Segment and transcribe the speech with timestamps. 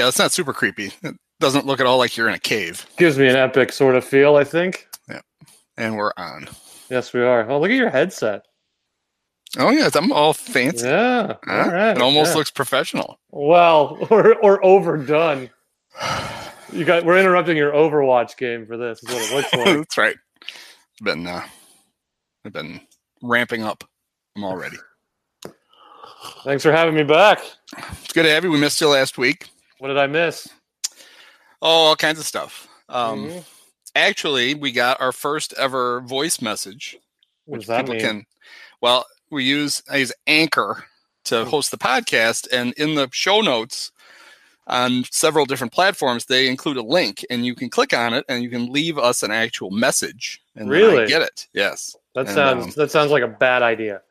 [0.00, 0.92] Yeah, it's not super creepy.
[1.02, 2.86] It doesn't look at all like you're in a cave.
[2.96, 4.88] Gives me an epic sort of feel, I think.
[5.10, 5.20] Yeah.
[5.76, 6.48] And we're on.
[6.88, 7.46] Yes, we are.
[7.50, 8.46] Oh, look at your headset.
[9.58, 10.86] Oh yeah, I'm all fancy.
[10.86, 11.34] Yeah.
[11.44, 11.52] Huh?
[11.52, 11.90] All right.
[11.90, 12.36] It almost yeah.
[12.38, 13.20] looks professional.
[13.30, 15.50] well or or overdone.
[16.72, 19.02] You got we're interrupting your Overwatch game for this.
[19.02, 19.76] Is what it looks like.
[19.76, 20.16] That's right.
[20.40, 21.44] It's been uh,
[22.46, 22.80] I've been
[23.20, 23.84] ramping up.
[24.34, 24.78] I'm all ready.
[26.42, 27.40] Thanks for having me back.
[27.76, 28.50] It's good to have you.
[28.50, 29.50] We missed you last week.
[29.80, 30.46] What did I miss?
[31.62, 32.68] Oh, all kinds of stuff.
[32.90, 33.44] Um, Mhm.
[33.94, 36.98] Actually, we got our first ever voice message,
[37.46, 38.00] What which does that people mean?
[38.04, 38.26] can.
[38.82, 40.84] Well, we use I use Anchor
[41.24, 43.90] to host the podcast, and in the show notes
[44.66, 48.42] on several different platforms, they include a link, and you can click on it, and
[48.42, 50.42] you can leave us an actual message.
[50.56, 51.06] And Really?
[51.06, 51.48] get it?
[51.54, 51.96] Yes.
[52.14, 54.02] that and, sounds um, that sounds like a bad idea.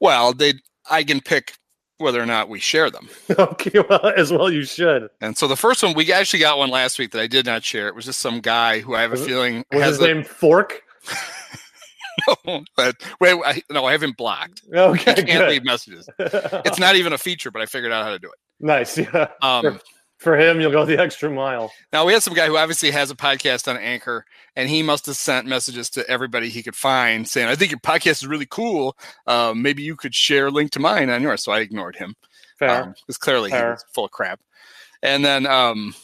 [0.00, 0.54] Well, they
[0.88, 1.57] I can pick
[1.98, 3.08] whether or not we share them.
[3.38, 5.08] okay, well, as well you should.
[5.20, 7.62] And so the first one, we actually got one last week that I did not
[7.64, 7.88] share.
[7.88, 10.24] It was just some guy who I have a Was feeling Was has his name
[10.24, 10.82] Fork?
[12.46, 14.62] a, but wait, I, no, I haven't blocked.
[14.74, 15.48] Okay, I can't good.
[15.50, 16.08] leave messages.
[16.18, 18.38] It's not even a feature, but I figured out how to do it.
[18.60, 18.98] nice.
[18.98, 19.28] Yeah.
[19.42, 19.80] Um,
[20.18, 21.72] For him, you'll go the extra mile.
[21.92, 24.24] now we had some guy who obviously has a podcast on Anchor,
[24.56, 27.80] and he must have sent messages to everybody he could find saying, "I think your
[27.80, 28.96] podcast is really cool.
[29.26, 32.14] Um, maybe you could share a link to mine on yours." So I ignored him.
[32.58, 32.94] Fair.
[33.06, 34.40] because clearly he was full of crap.
[35.02, 35.94] And then um,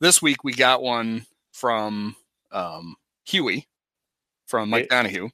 [0.00, 2.16] this week we got one from
[2.50, 2.96] um,
[3.26, 3.68] Huey
[4.46, 4.88] from Mike.
[4.88, 5.28] Donahue,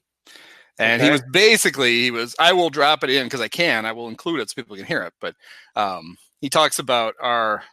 [0.77, 3.93] and he was basically he was I will drop it in because I can I
[3.93, 5.13] will include it so people can hear it.
[5.21, 5.35] But
[5.77, 7.63] um, he talks about our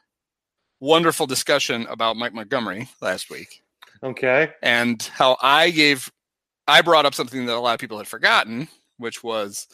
[0.83, 3.63] wonderful discussion about Mike Montgomery last week
[4.03, 4.51] okay.
[4.63, 6.11] and how I gave
[6.67, 9.69] I brought up something that a lot of people had forgotten, which was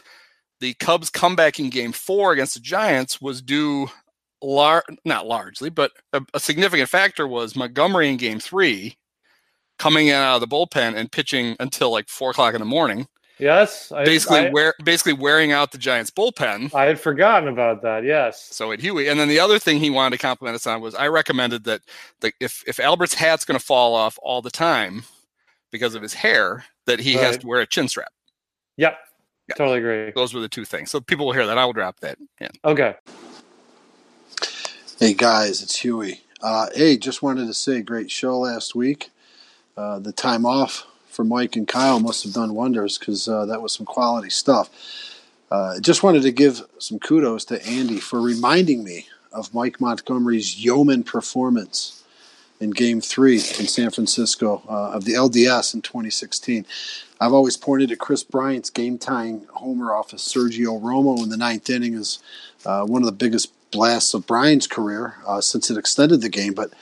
[0.61, 3.89] the Cubs comeback in game four against the Giants was due
[4.43, 8.97] lar- not largely, but a, a significant factor was Montgomery in game three
[9.79, 13.07] coming in out of the bullpen and pitching until like four o'clock in the morning,
[13.39, 13.93] Yes.
[13.93, 16.75] I, basically I, wear, basically wearing out the Giants bullpen.
[16.75, 18.05] I had forgotten about that.
[18.05, 18.43] Yes.
[18.55, 20.95] So at Huey, and then the other thing he wanted to compliment us on was
[20.95, 21.83] I recommended that
[22.21, 25.05] the, if if Albert's hat's going to fall off all the time
[25.71, 28.13] because of his hair, that he has to wear a chin strap.
[28.77, 28.99] Yep.
[29.49, 29.55] Yeah.
[29.55, 30.13] Totally agree.
[30.15, 30.91] Those were the two things.
[30.91, 31.59] So people will hear that.
[31.59, 32.51] I will drop that in.
[32.65, 32.95] Okay.
[34.99, 36.23] Hey guys, it's Huey.
[36.43, 39.11] Uh, hey, just wanted to say, great show last week.
[39.77, 40.87] Uh, the time off
[41.19, 44.71] for Mike and Kyle must have done wonders because uh, that was some quality stuff.
[45.51, 50.65] Uh, just wanted to give some kudos to Andy for reminding me of Mike Montgomery's
[50.65, 52.05] yeoman performance
[52.61, 56.65] in Game Three in San Francisco uh, of the LDS in 2016.
[57.21, 61.69] I've always pointed to Kris Bryant's game-tying homer off of Sergio Romo in the ninth
[61.69, 62.21] inning as
[62.65, 66.55] uh, one of the biggest blasts of Bryant's career uh, since it extended the game,
[66.55, 66.73] but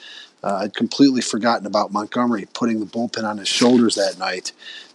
[0.43, 4.53] uh, I'd completely forgotten about Montgomery putting the bullpen on his shoulders that night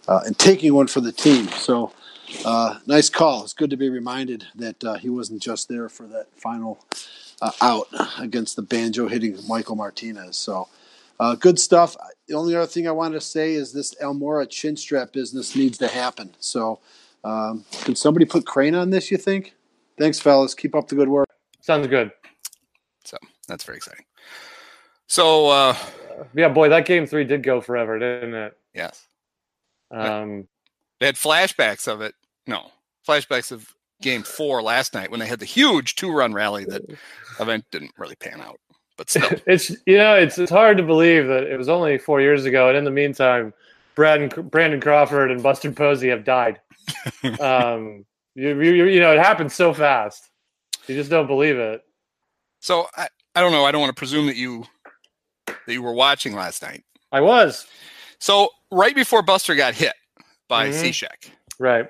[0.08, 1.48] uh, and taking one for the team.
[1.48, 1.92] So,
[2.44, 3.44] uh, nice call.
[3.44, 6.84] It's good to be reminded that uh, he wasn't just there for that final
[7.40, 7.88] uh, out
[8.18, 10.36] against the banjo hitting Michael Martinez.
[10.36, 10.68] So,
[11.20, 11.96] uh, good stuff.
[12.28, 15.78] The only other thing I wanted to say is this Almora chin strap business needs
[15.78, 16.34] to happen.
[16.40, 16.80] So,
[17.24, 19.10] um, can somebody put crane on this?
[19.10, 19.54] You think?
[19.98, 20.54] Thanks, fellas.
[20.54, 21.28] Keep up the good work.
[21.60, 22.10] Sounds good.
[23.04, 24.04] So that's very exciting.
[25.06, 25.76] So uh,
[26.34, 28.56] Yeah, boy, that game three did go forever, didn't it?
[28.74, 29.06] yes,
[29.90, 30.48] Um,
[31.00, 32.14] they had flashbacks of it.
[32.46, 32.70] No,
[33.06, 36.82] flashbacks of game four last night when they had the huge two-run rally that
[37.38, 38.58] event didn't really pan out.
[38.96, 42.20] But still, it's you know it's it's hard to believe that it was only four
[42.20, 43.52] years ago, and in the meantime,
[43.94, 46.60] Brad and, Brandon Crawford and Buster Posey have died.
[47.40, 48.04] um,
[48.34, 50.30] you, you you know it happened so fast.
[50.86, 51.82] You just don't believe it.
[52.60, 53.64] so I, I don't know.
[53.64, 54.64] I don't want to presume that you
[55.46, 56.84] that you were watching last night.
[57.10, 57.66] I was
[58.18, 59.94] So right before Buster got hit
[60.48, 60.74] by Mhm.
[60.80, 61.86] Cishek, right.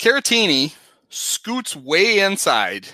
[0.00, 0.74] Caratini
[1.10, 2.86] scoots way inside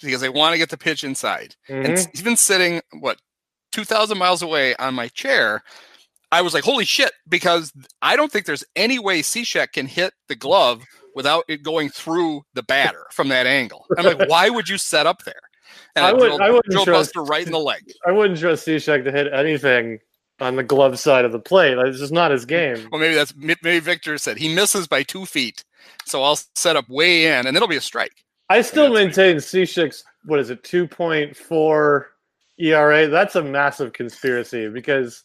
[0.00, 1.54] because they want to get the pitch inside.
[1.68, 1.84] Mhm.
[1.84, 3.20] And he's been sitting, what,
[3.72, 5.62] 2,000 miles away on my chair.
[6.30, 10.14] I was like, holy shit, because I don't think there's any way Cishek can hit
[10.28, 10.82] the glove
[11.14, 13.86] without it going through the batter from that angle.
[13.98, 15.40] I'm like, why would you set up there?
[15.96, 17.92] And I I, would- drilled, I wouldn't drilled trust- Buster right in the leg.
[18.06, 19.98] I wouldn't trust Cishek to hit anything
[20.40, 21.76] on the glove side of the plate.
[21.78, 22.88] It's just not his game.
[22.90, 25.64] Well, maybe that's maybe Victor said he misses by two feet,
[26.06, 28.24] so I'll set up way in, and it'll be a strike.
[28.48, 32.08] I still maintain Cishek's what is it, two point four
[32.58, 33.08] ERA?
[33.08, 35.24] That's a massive conspiracy because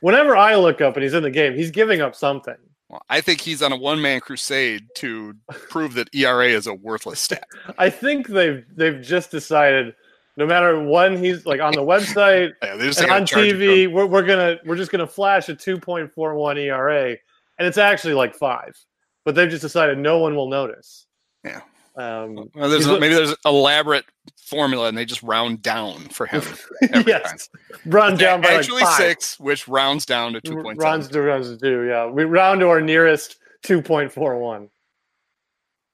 [0.00, 2.56] whenever I look up and he's in the game, he's giving up something.
[2.88, 5.34] Well, I think he's on a one-man crusade to
[5.70, 7.46] prove that ERA is a worthless stat.
[7.78, 9.94] I think they've they've just decided
[10.36, 14.58] No matter when he's like on the website Yeah, and on TV, we're, we're gonna
[14.64, 17.10] we're just gonna flash a 2.41 ERA,
[17.58, 18.76] and it's actually like five.
[19.24, 21.06] But they've just decided no one will notice.
[21.44, 21.60] Yeah.
[21.96, 24.04] Um, Well, there's he's- maybe there's an elaborate
[24.36, 26.42] formula, and they just round down for him.
[26.92, 27.48] every yes,
[27.86, 31.08] run down by Actually, like six, which rounds down to two point seven.
[31.08, 31.86] to runs to two.
[31.86, 34.68] Yeah, we round to our nearest 2.41.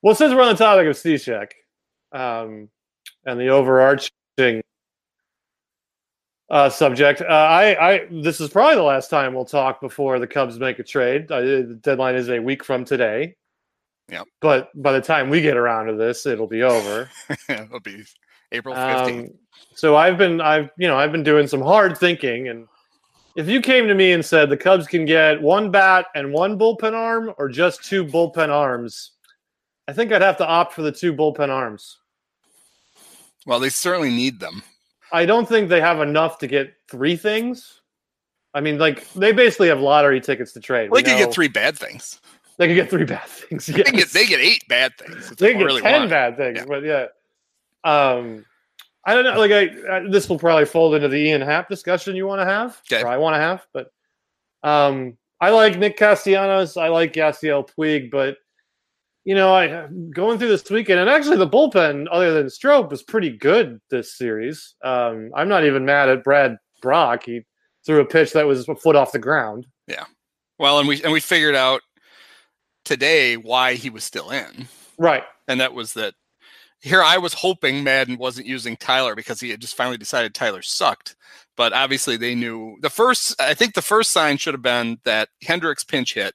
[0.03, 1.51] Well, since we're on the topic of Cishek,
[2.13, 2.71] um,
[3.27, 4.11] and the overarching
[6.51, 10.27] uh, subject, uh, I, I this is probably the last time we'll talk before the
[10.27, 11.31] Cubs make a trade.
[11.31, 13.37] Uh, the deadline is a week from today.
[14.11, 14.27] Yep.
[14.41, 17.09] But by the time we get around to this, it'll be over.
[17.49, 18.03] It'll be
[18.51, 19.31] April fifteenth.
[19.31, 19.39] Um,
[19.77, 22.67] so I've been I've you know I've been doing some hard thinking and
[23.37, 26.59] if you came to me and said the Cubs can get one bat and one
[26.59, 29.13] bullpen arm or just two bullpen arms,
[29.87, 32.00] I think I'd have to opt for the two bullpen arms.
[33.51, 34.63] Well, they certainly need them.
[35.13, 37.81] I don't think they have enough to get three things.
[38.55, 40.89] I mean, like they basically have lottery tickets to trade.
[40.91, 42.21] Well, they could get three bad things.
[42.57, 43.67] They could get three bad things.
[43.67, 45.31] They get they get eight bad things.
[45.31, 46.65] they get really 10 want bad things Yeah.
[46.67, 47.07] but yeah
[47.83, 48.45] um
[49.07, 52.15] i don't know like i, I this will probably fold into the ian happ discussion
[52.15, 53.03] you want to have Okay.
[53.03, 53.91] or i want to have but
[54.63, 58.37] um i like nick castellanos i like Yasiel puig but
[59.25, 63.03] you know i going through this weekend and actually the bullpen other than Strop was
[63.03, 67.43] pretty good this series um i'm not even mad at Brad Brach he
[67.85, 70.05] threw a pitch that was a foot off the ground Yeah.
[70.61, 71.81] Well, and we and we figured out
[72.85, 74.69] today why he was still in,
[74.99, 76.15] right and that was that.
[76.83, 80.63] Here, I was hoping Maddon wasn't using Tyler because he had just finally decided Tyler
[80.63, 81.15] sucked.
[81.57, 83.41] But obviously, they knew the first.
[83.41, 86.35] I think the first sign should have been that Hendricks pinch hit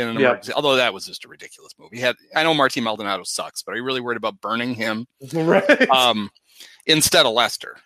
[0.00, 0.22] in an Yep.
[0.22, 0.52] emergency.
[0.54, 1.90] Although that was just a ridiculous move.
[1.92, 2.16] He had.
[2.34, 5.06] I know Martin Maldonado sucks, but are you really worried about burning him?
[5.32, 6.30] right um,
[6.86, 7.76] instead of Lester.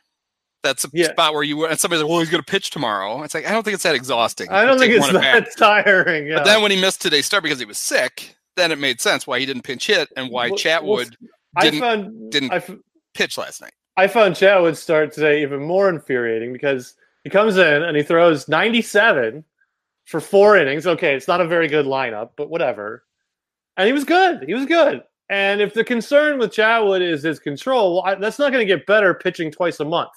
[0.62, 1.11] That's a Yeah.
[1.11, 3.52] spot where you and somebody's like, "Well, he's going to pitch tomorrow." It's like I
[3.52, 4.49] don't think it's that exhausting.
[4.50, 6.37] i don't think it's that tiring yeah.
[6.37, 9.26] But then when he missed today's start because he was sick, then it made sense
[9.26, 11.14] why he didn't pinch hit and why Well- Chatwood
[11.56, 12.70] I didn't found didn't- f-
[13.12, 13.75] pitch last night.
[13.99, 16.94] I found Chatwood's start today even more infuriating because
[17.25, 19.44] he comes in and he throws 97
[20.05, 20.87] for four innings.
[20.87, 23.05] Okay, it's not a very good lineup, but whatever.
[23.77, 24.45] And he was good.
[24.47, 25.03] He was good.
[25.31, 28.73] And if the concern with Chatwood is his control, well, I, that's not going to
[28.77, 30.12] get better pitching twice a month.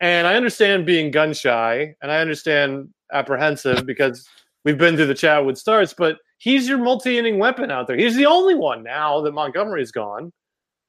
[0.00, 4.28] And I understand being gun shy and I understand apprehensive because
[4.64, 7.96] we've been through the Chatwood starts, but he's your multi inning weapon out there.
[7.96, 10.32] He's the only one now that Montgomery's gone.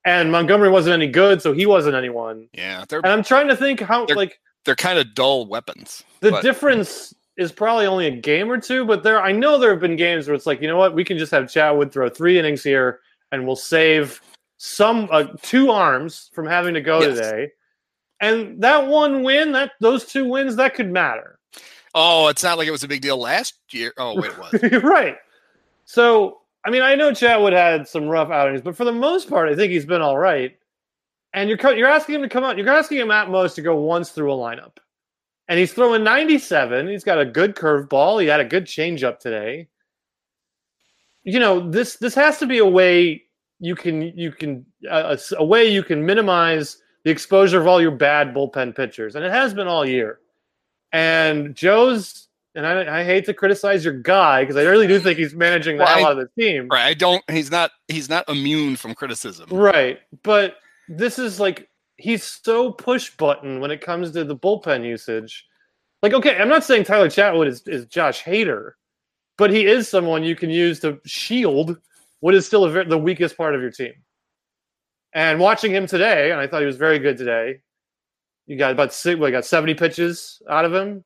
[0.06, 2.48] And Montgomery wasn't any good, so he wasn't anyone.
[2.54, 6.04] Yeah, And I'm trying to think how, like, they're kind of dull weapons.
[6.22, 9.72] the but- difference is probably only a game or two, but there I know there
[9.72, 12.10] have been games where it's like, you know what, we can just have Chatwood throw
[12.10, 13.00] three innings here
[13.32, 14.22] and we'll save
[14.58, 17.16] some uh, two arms from having to go Yes.
[17.16, 17.52] today.
[18.20, 21.38] And that one win, that those two wins, that could matter.
[21.94, 23.94] Oh, it's not like it was a big deal last year.
[23.98, 24.84] Oh, wait, it was.
[24.84, 25.18] right.
[25.86, 29.50] So, I mean, I know Chatwood had some rough outings, but for the most part,
[29.50, 30.58] I think he's been all right.
[31.34, 32.58] And you're co- you're asking him to come out.
[32.58, 34.78] You're asking him at most to go once through a lineup,
[35.48, 36.88] and he's throwing 97.
[36.88, 38.22] He's got a good curveball.
[38.22, 39.68] He had a good changeup today.
[41.24, 43.24] You know this this has to be a way
[43.60, 47.82] you can you can uh, a a way you can minimize the exposure of all
[47.82, 50.20] your bad bullpen pitchers, and it has been all year.
[50.94, 55.20] And Joe's and I, I hate to criticize your guy because I really do think
[55.20, 56.70] he's managing the Well, hell out of the team.
[56.72, 56.86] right.
[56.86, 57.24] I don't.
[57.30, 57.72] He's not.
[57.90, 59.50] He's not immune from criticism.
[59.52, 60.00] Right.
[60.24, 60.56] But
[60.88, 61.68] this is like
[61.98, 65.46] he's so push button when it comes to the bullpen usage.
[66.02, 68.72] Like, okay, I'm not saying Tyler Chatwood is, is Josh Hader,
[69.38, 71.78] but he is someone you can use to shield
[72.20, 73.94] what is still a the weakest part of your team.
[75.14, 77.62] And watching him today, and I thought he was very good today.
[78.46, 81.04] You got about six, we got 70 pitches out of him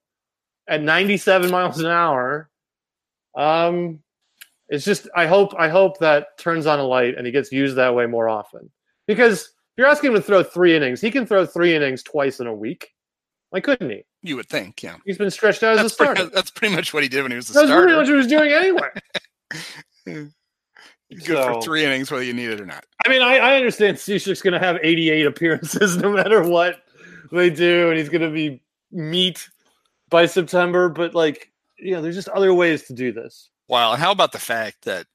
[0.67, 2.49] at 97 miles an hour.
[3.35, 3.99] Um,
[4.69, 7.75] it's just I hope I hope that turns on a light and he gets used
[7.75, 8.69] that way more often.
[9.07, 12.39] Because if you're asking him to throw three innings, he can throw three innings twice
[12.39, 12.89] in a week.
[13.49, 14.03] Why couldn't he?
[14.23, 14.83] You would think.
[14.83, 14.97] Yeah.
[15.05, 16.13] He's been stretched out as a That's starter.
[16.15, 18.07] pretty, that's pretty much what he did when he was a That's pretty much what
[18.07, 18.89] he was doing anyway.
[20.05, 22.85] Good So- for three innings, whether you need it or not.
[23.05, 26.83] I mean, I, I understand Cishek's going to have 88 appearances no matter what
[27.31, 28.61] they do, and he's going to be
[28.91, 29.49] meat
[30.09, 30.87] by September.
[30.89, 33.49] But like, you know, there's just other ways to do this.
[33.67, 35.07] Well, and how about the fact that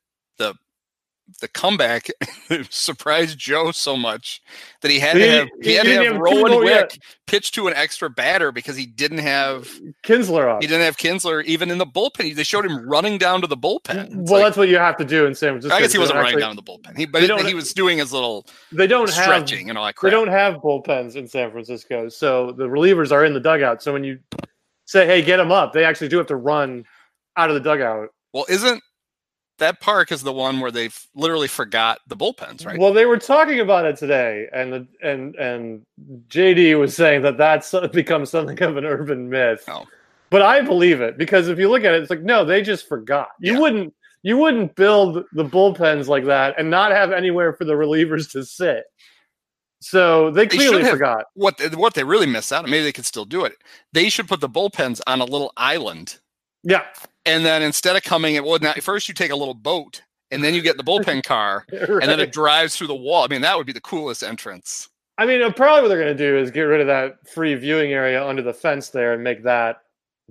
[1.40, 2.09] the comeback
[2.71, 4.40] surprised Joe so much
[4.80, 6.92] that he had He- to have he he had to have have Rowan Kimball yet.
[6.92, 9.68] Wick pitch to an extra batter because he didn't have
[10.04, 10.62] Kintzler up.
[10.62, 12.35] he didn't have Kintzler even in the bullpen.
[12.37, 14.04] They showed him running down to the bullpen.
[14.06, 15.75] It's well, like- that's what you have to do in San Francisco.
[15.75, 16.97] I guess he wasn't don't running actually- down to the bullpen.
[16.97, 20.11] He but he was doing his little They don't have stretching and all that crap.
[20.11, 23.83] They don't have bullpens in San Francisco, so the relievers are in the dugout.
[23.83, 24.21] So when you
[24.85, 26.85] say, "Hey, get them up," they actually do have to run
[27.37, 28.11] out of the dugout.
[28.33, 28.83] Well, isn't
[29.59, 32.79] that park is the one where they literally forgot the bullpens, right?
[32.79, 35.83] Well, they were talking about it today, and the, and and
[36.29, 39.65] JD was saying that that's become something of an urban myth.
[39.69, 39.87] Oh.
[40.31, 42.89] But I believe it because if you look at it, it's like no, they just
[42.89, 43.29] forgot.
[43.41, 43.61] You Yeah.
[43.61, 48.31] wouldn't you wouldn't build the bullpens like that and not have anywhere for the relievers
[48.33, 48.85] to sit.
[49.81, 51.27] So they They clearly have- forgot.
[51.35, 53.53] what they, what they really missed out, on, maybe they could still do it.
[53.93, 56.19] They should put the bullpens on a little island,
[56.65, 56.85] Yeah,
[57.26, 60.02] and then instead of coming, it would well, now, first you take a little boat,
[60.30, 63.25] and then you get the bullpen car, and then it drives through the wall.
[63.25, 64.88] I mean, that would be the coolest entrance.
[65.18, 67.54] I mean, uh, probably what they're going to do is get rid of that free
[67.54, 69.83] viewing area under the fence there and make that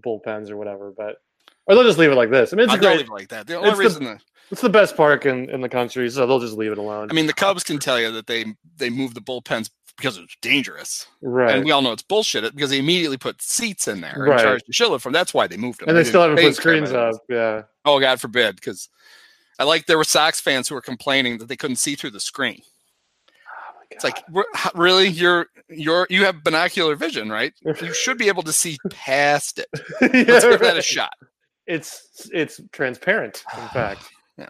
[0.05, 0.93] bullpens or whatever.
[0.95, 1.17] But
[1.65, 2.53] or they'll just leave it like this.
[2.53, 2.97] I mean, it's don't great.
[2.97, 3.47] leave it like that.
[3.47, 4.21] The only it's the- reason that
[4.51, 7.07] It's the best park in, in the country, so they'll just leave it alone.
[7.09, 8.45] I mean, the Cubs can tell you that they
[8.77, 11.55] they moved the bullpens because it's dangerous, right.
[11.55, 14.41] and we all know it's bullshit because they immediately put seats in there and Right.
[14.41, 15.13] charged the Schiller from.
[15.13, 15.89] That's why they moved them.
[15.89, 17.15] and they still haven't put screens up.
[17.29, 17.63] Yeah.
[17.85, 18.89] Oh God forbid, because
[19.59, 22.19] I like there were Sox fans who were complaining that they couldn't see through the
[22.19, 22.61] screen.
[22.61, 24.23] Oh, it's like
[24.75, 27.53] really, you're you're you have binocular vision, right?
[27.63, 29.67] You should be able to see past it.
[30.01, 31.13] Yeah, Let's give that a shot.
[31.67, 33.43] It's it's transparent.
[33.57, 34.03] In fact,
[34.37, 34.49] yeah.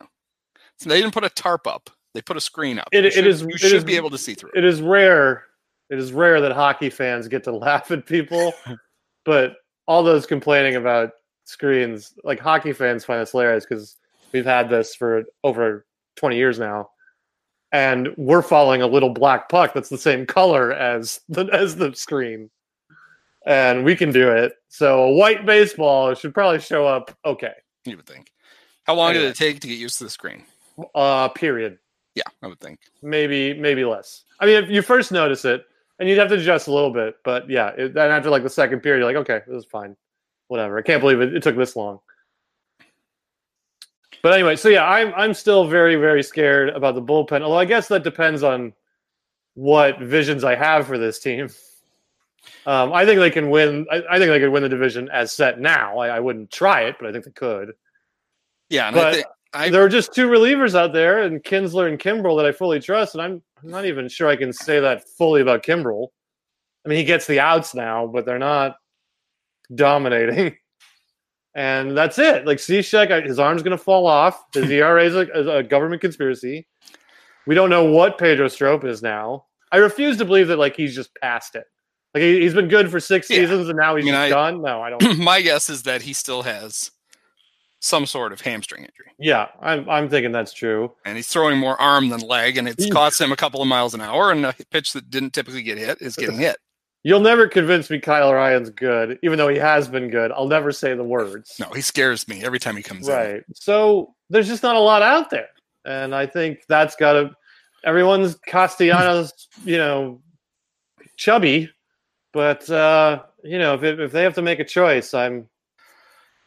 [0.79, 2.88] So they didn't put a tarp up; they put a screen up.
[2.91, 4.51] It- you it should, is- You should is- be able to see through.
[4.55, 4.60] it.
[4.60, 5.43] it is rare.
[5.91, 8.53] It is rare that hockey fans get to laugh at people,
[9.25, 9.57] but
[9.88, 11.12] all those complaining about
[11.43, 13.98] screens, like hockey fans, find this hilarious because
[14.31, 16.89] we've had this for over twenty years now,
[17.72, 21.93] and we're following a little black puck that's the same color as the as the
[21.93, 22.50] screen,
[23.45, 24.53] and we can do it.
[24.69, 27.53] So a white baseball should probably show up okay.
[27.86, 28.31] You would think.
[28.86, 29.25] How long Anyway.
[29.25, 30.43] did it take to get used to the screen?
[30.95, 31.77] Uh, period.
[32.15, 32.79] Yeah, I would think.
[33.01, 34.24] maybe maybe less.
[34.39, 35.65] I mean, if you first notice it,
[36.00, 38.50] and you'd have to adjust a little bit, but yeah, it, then after like the
[38.50, 39.95] second period, you're like, okay, this is fine,
[40.48, 40.77] whatever.
[40.77, 42.00] I can't believe it, it took this long.
[44.22, 47.41] But anyway, so yeah, I'm I'm still very very scared about the bullpen.
[47.41, 48.74] Although I guess that depends on
[49.53, 51.50] what visions I have for this team.
[52.67, 53.88] Um, I think they can win.
[53.91, 55.98] I, I think they could win the division as set now.
[55.98, 57.74] I, I wouldn't try it, but I think they could.
[58.69, 61.88] Yeah, and I But think I there are just two relievers out there, and Kintzler
[61.88, 64.79] and Kimbrel that I fully trust, and I'm I'm not even sure I can say
[64.79, 66.07] that fully about Kimbrel.
[66.85, 68.75] I mean, he gets the outs now, but they're not
[69.74, 70.55] dominating,
[71.55, 72.45] and that's it.
[72.45, 74.43] Like Cishek, his arm's going to fall off.
[74.53, 76.67] His ERA is a, is a government conspiracy.
[77.47, 79.45] We don't know what Pedro Strop is now.
[79.71, 81.65] I refuse to believe that like he's just past it.
[82.13, 83.38] Like he, he's been good for six Yeah.
[83.41, 84.62] seasons, and now he's I mean, I- done.
[84.62, 85.17] No, I don't.
[85.17, 86.91] my guess is that he still has
[87.86, 90.92] some sort of hamstring injury, yeah, I'm I'm thinking that's true.
[91.06, 93.94] and he's throwing more arm than leg, and it's cost him a couple of miles
[93.94, 94.32] an hour.
[94.32, 96.58] And a pitch that didn't typically get hit is getting hit.
[97.06, 100.32] You'll never convince me Kyle Ryan's good, even though he has been good.
[100.32, 101.56] I'll never say the words.
[101.60, 103.13] No, he scares me every time he comes in.
[103.13, 103.44] Right.
[103.54, 105.50] So there's just not a lot out there.
[105.86, 107.36] And I think that's got to,
[107.84, 109.32] everyone's Castellanos,
[109.63, 110.20] you know,
[111.15, 111.70] chubby.
[112.34, 115.48] But, uh, you know, if, it, if they have to make a choice, I'm,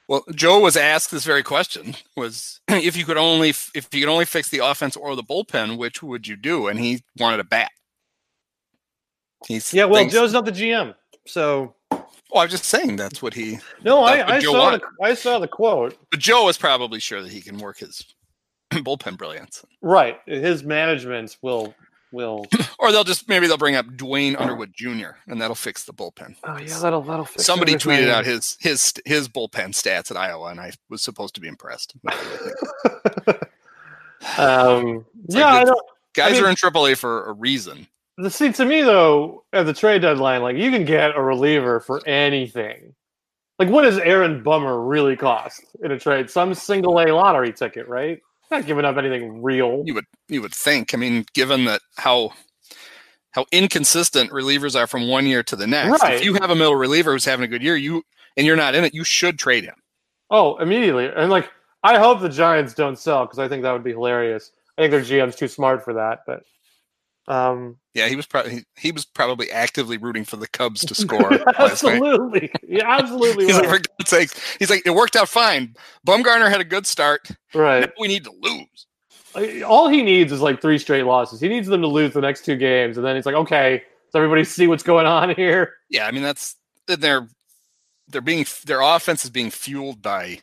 [0.08, 4.08] Well, Joe was asked this very question: was if you could only if you could
[4.08, 6.66] only fix the offense or the bullpen, which would you do?
[6.68, 7.70] And he wanted a bat.
[9.46, 10.94] He's yeah, well, thinks- Joe's not the GM.
[11.26, 12.02] So, Well,
[12.42, 13.58] I'm just saying that's what he.
[13.84, 14.80] no, I, I, Joe saw wanted.
[14.80, 15.96] the, I saw the quote.
[16.10, 18.02] But Joe is probably sure that he can work his
[18.72, 19.62] bullpen brilliance.
[19.82, 20.18] Right.
[20.26, 21.74] His management will,
[22.12, 22.46] will.
[22.80, 25.08] Or they'll just maybe they'll bring up Duane Underwood Jr.
[25.26, 26.36] and that'll fix the bullpen.
[26.44, 28.10] Oh, yeah, that'll, that'll fix Somebody tweeted everything.
[28.14, 31.94] out his his his bullpen stats at Iowa, and I was supposed to be impressed.
[34.38, 35.80] um, It's yeah, like I don't.
[36.14, 37.86] Guys mean- are in AAA for a reason.
[38.16, 41.78] The see to me though, at the trade deadline, like you can get a reliever
[41.80, 42.94] for anything.
[43.58, 46.28] Like what does Aaron Bummer really cost in a trade?
[46.30, 48.20] Some single A lottery ticket, right?
[48.50, 49.82] Not giving up anything real.
[49.84, 50.94] You would you would think.
[50.94, 52.32] I mean, given that how
[53.32, 56.02] how inconsistent relievers are from one year to the next.
[56.02, 56.14] Right.
[56.14, 58.02] If you have a middle reliever who's having a good year, you
[58.36, 59.74] and you're not in it, you should trade him.
[60.30, 61.10] Oh, immediately.
[61.14, 61.50] And like
[61.82, 64.52] I hope the Giants don't sell because I think that would be hilarious.
[64.76, 66.44] I think their GM's too smart for that, but
[67.28, 70.94] um Yeah, he was probably he, he was probably actively rooting for the Cubs to
[71.04, 72.50] score absolutely.
[72.66, 75.74] Yeah, absolutely He's like, for God's sakes, he's like, it worked out fine.
[76.06, 77.28] Bumgarner had a good start.
[77.54, 77.80] right.
[77.80, 79.62] Now we need to lose.
[79.62, 81.40] All he needs is like three straight losses.
[81.40, 84.14] He needs them to lose the next two games, and then he's like, okay, does
[84.14, 85.74] everybody see what's going on here?
[85.90, 86.56] Yeah, I mean that's
[86.86, 87.28] they're
[88.08, 90.40] they're being their offense is being fueled by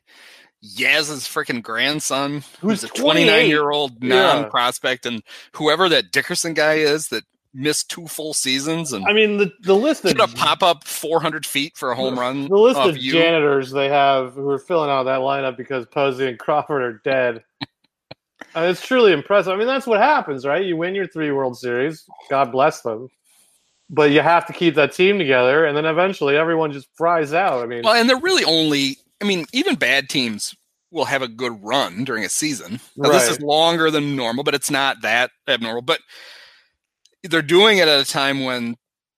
[0.76, 5.22] Yaz's freaking grandson, Who's who's a 29 year old non prospect, and
[5.54, 9.76] whoever that Dickerson guy is that missed two full seasons and I mean, the the
[9.76, 12.50] list of gonna pop up 400 feet for a home run.
[12.50, 13.14] the list of you.
[13.14, 17.44] janitors they have who are filling out that lineup because Posey and Crawford are dead.
[18.58, 19.52] It's truly impressive.
[19.54, 20.66] I mean, that's what happens, right?
[20.66, 22.06] You win your three World Series.
[22.30, 23.10] God bless them.
[23.90, 27.62] But you have to keep that team together, and then eventually everyone just fries out.
[27.62, 28.98] I mean, Well, and they're really only.
[29.22, 30.56] I mean, even bad teams
[30.92, 32.80] will have a good run during a season.
[32.96, 35.82] Now, This is longer than normal, but it's not that abnormal.
[35.82, 36.00] But
[37.24, 38.76] they're doing it at a time when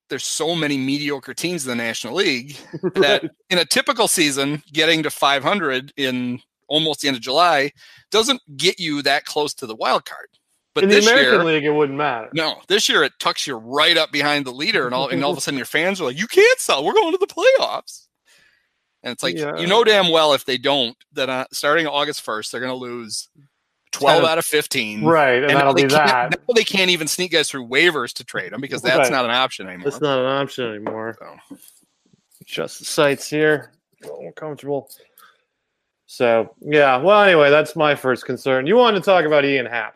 [0.09, 2.57] there's so many mediocre teams in the National League
[2.95, 3.31] that right.
[3.49, 7.71] in a typical season, getting to 500 in almost the end of July
[8.11, 10.27] doesn't get you that close to the wild card.
[10.73, 12.29] But in the American year, League, it wouldn't matter.
[12.33, 15.31] no, this year it tucks you right up behind the leader, and all and all
[15.31, 16.85] of a sudden your fans are like, "You can't sell.
[16.85, 18.06] We're going to the playoffs."
[19.07, 19.55] And it's like Yeah.
[19.57, 22.75] you know damn well if they don't, that uh, starting August first, they're going to
[22.75, 23.29] lose
[23.93, 24.29] twelve Ten.
[24.29, 25.05] out of fifteen.
[25.05, 26.39] Right, and, And that'll they be can't- that.
[26.45, 29.11] now they can't even sneak guys through waivers to trade them because that's Right.
[29.11, 29.89] not an option anymore.
[29.89, 31.15] That's not an option anymore.
[31.19, 31.57] So.
[32.45, 33.71] Just the sites here.
[34.03, 34.89] A more comfortable.
[36.05, 36.97] So yeah.
[36.97, 38.67] Well, anyway, that's my first concern.
[38.67, 39.95] You wanted to talk about Ian Happ.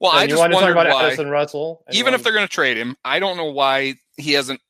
[0.00, 1.84] Well, And I you just wanted to talk about why, Addison Russell.
[1.92, 4.60] even if they're going to trade him, I don't know why he hasn't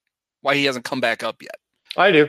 [0.43, 1.57] why he hasn't come back up yet.
[1.97, 2.29] I do.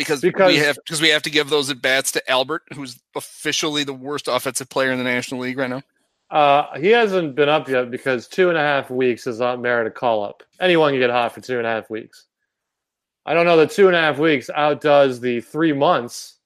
[0.00, 2.98] Because, Because- we have because we have to give those at bats to Albert, who's
[3.14, 5.82] officially the worst offensive player in the National League right now.
[6.30, 9.86] Uh, he hasn't been up yet because two and a half weeks does not merit
[9.86, 10.42] a call up.
[10.60, 12.26] Anyone can get hot for two and a half weeks.
[13.26, 16.36] I don't know that two and a half weeks outdoes the three months,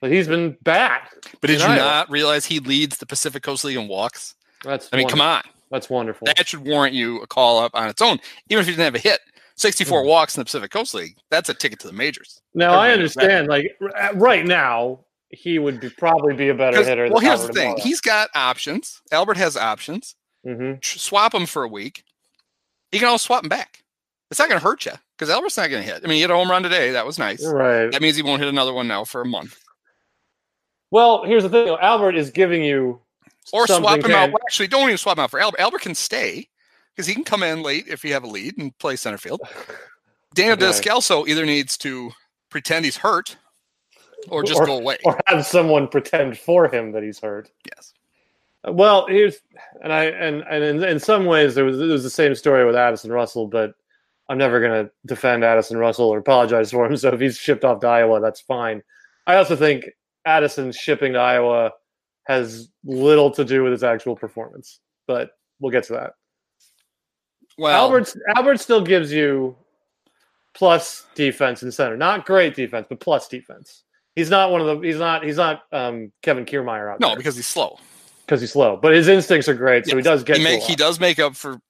[0.00, 1.02] but he's been bad.
[1.40, 1.76] But did you Iowa.
[1.76, 4.34] not realize he leads the Pacific Coast League in walks?
[4.64, 6.26] That's I mean, come on, That's wonderful.
[6.26, 8.18] that should warrant you a call up on its own,
[8.48, 9.20] even if you didn't have a hit.
[9.60, 10.06] Sixty-four Mhm.
[10.06, 11.16] walks in the Pacific Coast League.
[11.30, 12.40] That's a ticket to the majors.
[12.54, 12.92] Now I Everybody that.
[13.24, 13.48] understand.
[13.48, 17.08] Like r- right now, he would be, probably be a better hitter.
[17.10, 19.02] well, here's the thing: he's got options.
[19.12, 20.14] Albert has options.
[20.44, 22.04] hmm Tr- Swap him for a week.
[22.90, 23.82] You can always swap him back.
[24.30, 26.02] It's not going to hurt you because Albert's not going to hit.
[26.02, 26.92] I mean, he hit a home run today.
[26.92, 27.44] That was nice.
[27.44, 27.92] right.
[27.92, 29.58] That means he won't hit another one now for a month.
[30.90, 33.00] Well, here's the thing: Albert is giving you
[33.52, 34.30] Or swap him out.
[34.32, 35.60] Well, actually, don't even swap him out for Albert.
[35.60, 36.48] Albert can stay
[37.00, 39.40] because he can come in late if you have a lead and play center field.
[40.34, 40.66] Daniel Okay.
[40.66, 42.10] Descalso either needs to
[42.50, 43.36] pretend he's hurt
[44.28, 44.98] or just Or- go away.
[45.04, 47.50] or have someone pretend for him that he's hurt.
[47.74, 47.94] yes.
[48.68, 49.38] Uh, well, here's
[49.82, 52.66] and I and and in, in some ways there was it was the same story
[52.66, 53.72] with Addison Russell, but
[54.28, 56.94] I'm never going to defend Addison Russell or apologize for him.
[56.98, 58.82] So if he's shipped off to Iowa, that's fine.
[59.26, 59.86] I also think
[60.26, 61.72] Addison shipping to Iowa
[62.26, 66.12] has little to do with his actual performance, but we'll get to that.
[67.60, 69.54] Well, Albert Albert still gives you
[70.54, 73.84] plus defense in center, not great defense, but plus defense.
[74.16, 74.86] He's not one of the.
[74.86, 75.24] He's not.
[75.24, 77.78] He's not um, Kevin Kiermaier out no, there because he's slow.
[78.26, 80.38] because he's slow, but his instincts are great, so he does get.
[80.38, 81.60] He, make, he does make up for.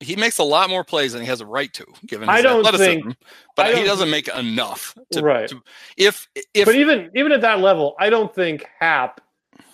[0.00, 2.42] He makes a lot more plays than he has a right to, given his I
[2.42, 3.02] don't athleticism.
[3.08, 3.16] think-
[3.56, 4.96] but I he don't doesn't make enough.
[5.12, 5.48] To, Right.
[5.48, 5.62] to-
[5.96, 9.20] if if but even even at that level, I don't think Happ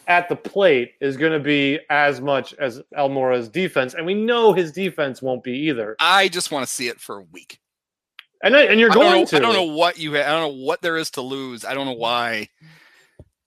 [0.09, 4.53] at the plate is going to be as much as Almora's defense, and we know
[4.55, 5.97] his defense won't be either.
[6.01, 7.61] I just want to see it for a week.
[8.43, 9.37] And I, and you're I going know, to.
[9.37, 10.15] I don't know what you.
[10.15, 11.65] Ha- I don't know what there is to lose.
[11.65, 12.49] I don't know why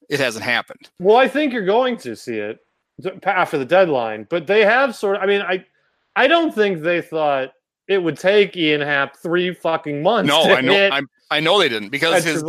[0.10, 0.90] it hasn't happened.
[1.00, 2.60] Well, I think you're going to see it
[3.24, 5.24] after the deadline, but they have sort of.
[5.24, 5.66] I mean, I
[6.16, 7.54] I don't think they thought
[7.88, 10.28] it would take Ian Happ three fucking months.
[10.28, 10.90] No, to I know.
[10.92, 12.44] I I know they didn't because his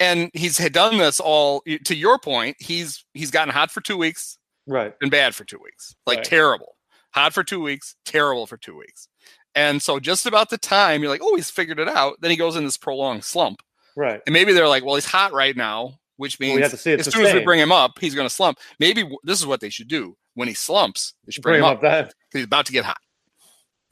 [0.00, 1.62] and he's had done this all.
[1.84, 4.94] To your point, he's he's gotten hot for two weeks, right.
[5.00, 6.24] and bad for two weeks, like Right.
[6.26, 6.76] terrible.
[7.12, 9.08] Hot for two weeks, terrible for two weeks,
[9.54, 12.16] and so just about the time you're like, oh, he's figured it out.
[12.20, 13.62] Then he goes in this prolonged slump,
[13.96, 14.20] Right.
[14.26, 16.76] and maybe they're like, well, he's hot right now, which Well, means we have to
[16.76, 18.58] see it as soon as we bring him up, he's going to slump.
[18.80, 21.14] Maybe this is what they should do when he slumps.
[21.24, 22.04] They should bring, Bring him up up that.
[22.06, 22.98] 'cause he's about to get hot.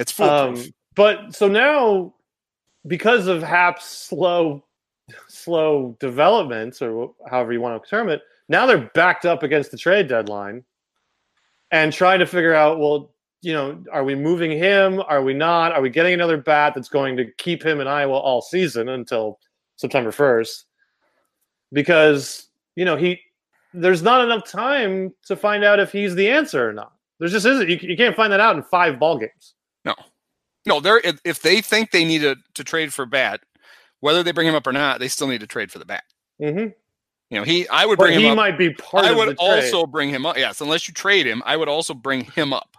[0.00, 0.66] It's foolproof.
[0.66, 2.12] Um, but so now,
[2.88, 4.64] because of Happ's slow,
[5.28, 9.78] slow developments, or however you want to term it, now they're backed up against the
[9.78, 10.64] trade deadline,
[11.70, 15.02] and trying to figure out, well, you know, are we moving him?
[15.08, 15.72] Are we not?
[15.72, 19.38] Are we getting another bat that's going to keep him in Iowa all season until
[19.76, 20.66] September first?
[21.72, 23.20] Because you know he,
[23.74, 26.92] there's not enough time to find out if he's the answer or not.
[27.18, 27.68] There just isn't.
[27.68, 29.54] You, you can't find that out in five ball games.
[29.84, 29.94] No,
[30.66, 33.40] No, they're if, they think they need to, to trade for bat,
[34.02, 36.02] whether they bring him up or not, they still need to trade for the bat.
[36.40, 36.68] Mm-hmm.
[37.30, 38.36] You know, he I would bring him he up.
[38.36, 39.64] might be part I of would the trade.
[39.64, 40.36] also bring him up.
[40.36, 42.76] Yes, unless you trade him, I would also bring him up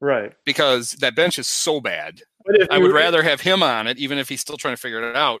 [0.00, 0.32] right.
[0.44, 2.20] because that bench is so bad.
[2.44, 4.80] But if I would rather have him on it, even if he's still trying to
[4.80, 5.40] figure it out.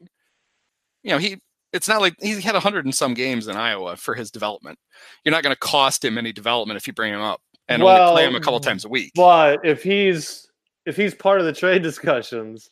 [1.02, 1.36] You know, he
[1.74, 4.78] it's not like he had a hundred and some games in Iowa for his development.
[5.24, 8.12] You're not going to cost him any development if you bring him up and only
[8.12, 9.12] play him a couple times a week.
[9.14, 10.48] But if he's
[10.86, 12.70] if he's part of the trade discussions,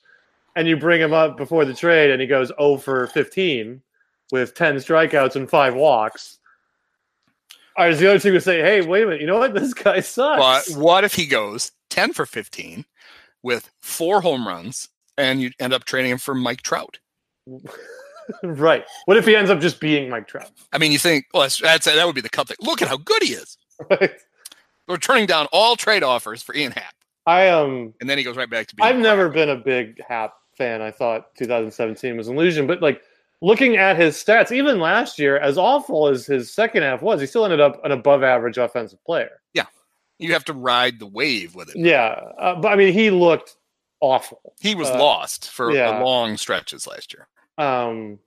[0.57, 3.81] and you bring him up before the trade, and he goes 0 for 15
[4.31, 6.39] with 10 strikeouts and five walks,
[7.77, 9.55] or is the other team going to say, "Hey, wait a minute, you know what?
[9.63, 10.69] This guy sucks.
[10.69, 12.85] But what if he goes 10 for 15
[13.43, 16.99] with four home runs and you end up trading him for Mike Trout?
[18.43, 18.85] right.
[19.07, 20.51] What if he ends up just being Mike Trout?
[20.73, 22.57] I mean, you think, well, that's, that's that would be the cup thing.
[22.61, 23.57] Look at how good he is.
[23.91, 24.13] Right.
[24.87, 26.95] We're turning down all trade offers for Ian Happ,
[27.27, 28.89] I um and then he goes right back to being.
[28.89, 30.83] I've never been a big Happ fan.
[30.83, 33.03] I thought 2017 was an illusion, but like
[33.41, 37.27] looking at his stats, even last year, as awful as his second half was, he
[37.27, 39.41] still ended up an above average offensive player.
[39.55, 39.67] Yeah.
[40.19, 41.77] You have to ride the wave with it.
[41.77, 43.57] Yeah, uh, but I mean, he looked
[44.01, 44.55] awful.
[44.61, 45.99] He was Uh, lost for yeah.
[46.01, 47.27] long stretches last year.
[47.59, 48.19] Um,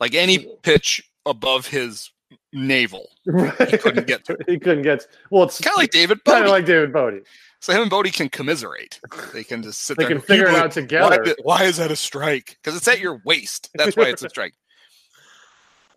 [0.00, 2.12] Like any pitch above his
[2.52, 4.36] navel, he couldn't get through.
[4.46, 5.00] He couldn't get.
[5.00, 7.26] To, Well, it's kind of like David kind of like David Bote.
[7.60, 9.00] So him and Bote can commiserate.
[9.32, 10.12] They can just sit They there.
[10.12, 11.22] can figure it out together.
[11.24, 12.56] Why, why is that a strike?
[12.62, 13.68] Because it's at your waist.
[13.74, 14.54] That's why it's a strike.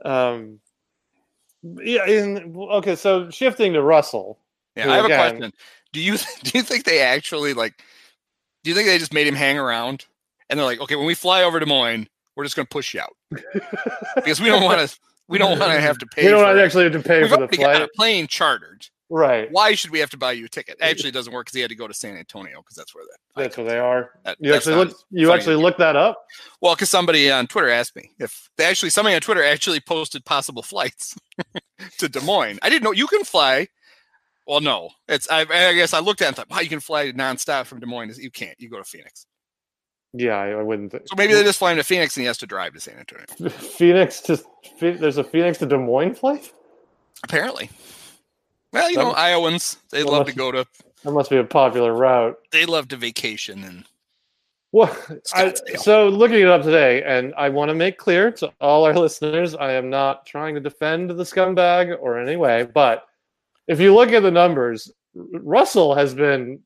[0.03, 0.59] Um,
[1.63, 2.07] yeah.
[2.07, 4.39] In, okay, so shifting to Russell.
[4.75, 5.53] Yeah, I have again- a question.
[5.93, 7.83] Do you do you think they actually like?
[8.63, 10.05] Do you think they just made him hang around
[10.49, 12.93] and they're like, okay, when we fly over Des Moines, we're just going to push
[12.93, 13.15] you out
[14.15, 14.97] because we don't want to.
[15.27, 16.25] We don't want to have to pay.
[16.25, 16.63] We don't for it.
[16.65, 18.87] actually have to pay We've for the already got a plane chartered.
[19.11, 19.47] Right?
[19.51, 20.77] Why should we have to buy you a ticket?
[20.81, 23.03] Actually, it doesn't work because he had to go to San Antonio because that's where
[23.03, 23.41] that.
[23.41, 24.11] That's what they are.
[24.25, 24.97] that- You actually look.
[25.11, 26.25] You actually looked that up.
[26.61, 30.25] Well, because somebody on Twitter asked me if they actually somebody on Twitter actually posted
[30.25, 31.15] possible flights
[31.99, 32.57] to Des Moines.
[32.61, 33.67] I didn't know you can fly.
[34.47, 36.79] Well, no, it's I, I guess I looked at it and thought, wow, you can
[36.79, 38.17] fly nonstop from Des Moines.
[38.17, 38.59] You can't.
[38.59, 39.25] You go to Phoenix.
[40.13, 40.91] Yeah, I, I wouldn't.
[40.91, 41.03] Think.
[41.07, 42.95] So maybe they just fly him to Phoenix and he has to drive to San
[42.97, 43.25] Antonio.
[43.49, 44.41] Phoenix to
[44.81, 46.51] there's a Phoenix to Des Moines flight.
[47.23, 47.69] Apparently.
[48.73, 50.65] Well, you That know, Iowans they love to go to
[51.03, 52.37] That must be a popular route.
[52.51, 53.85] they love to vacation and
[54.71, 54.95] Well,
[55.33, 58.93] I, so looking it up today, and I want to make clear to all our
[58.97, 63.05] listeners, I am not trying to defend the scumbag or any way, but
[63.67, 66.59] if you look at the numbers, Russell has been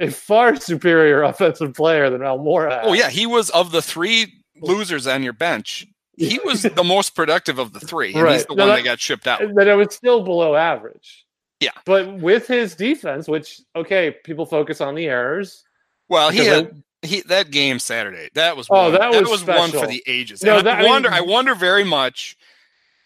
[0.00, 2.80] a far superior offensive player than Almora.
[2.84, 5.86] Oh yeah, he was of the three losers on your bench.
[6.16, 8.84] He was the most productive of the three, and he's the No, one that- that
[8.84, 9.40] got shipped out.
[9.54, 11.24] But it was still below average.
[11.60, 11.70] Yeah.
[11.84, 15.64] but with his defense, which okay, people focus on the errors.
[16.08, 16.70] Well, he had
[17.02, 18.28] they- he that game Saturday.
[18.34, 20.42] That was Oh, one, that was one for the ages.
[20.42, 21.10] No, that- I I mean- wonder.
[21.10, 22.36] I wonder very much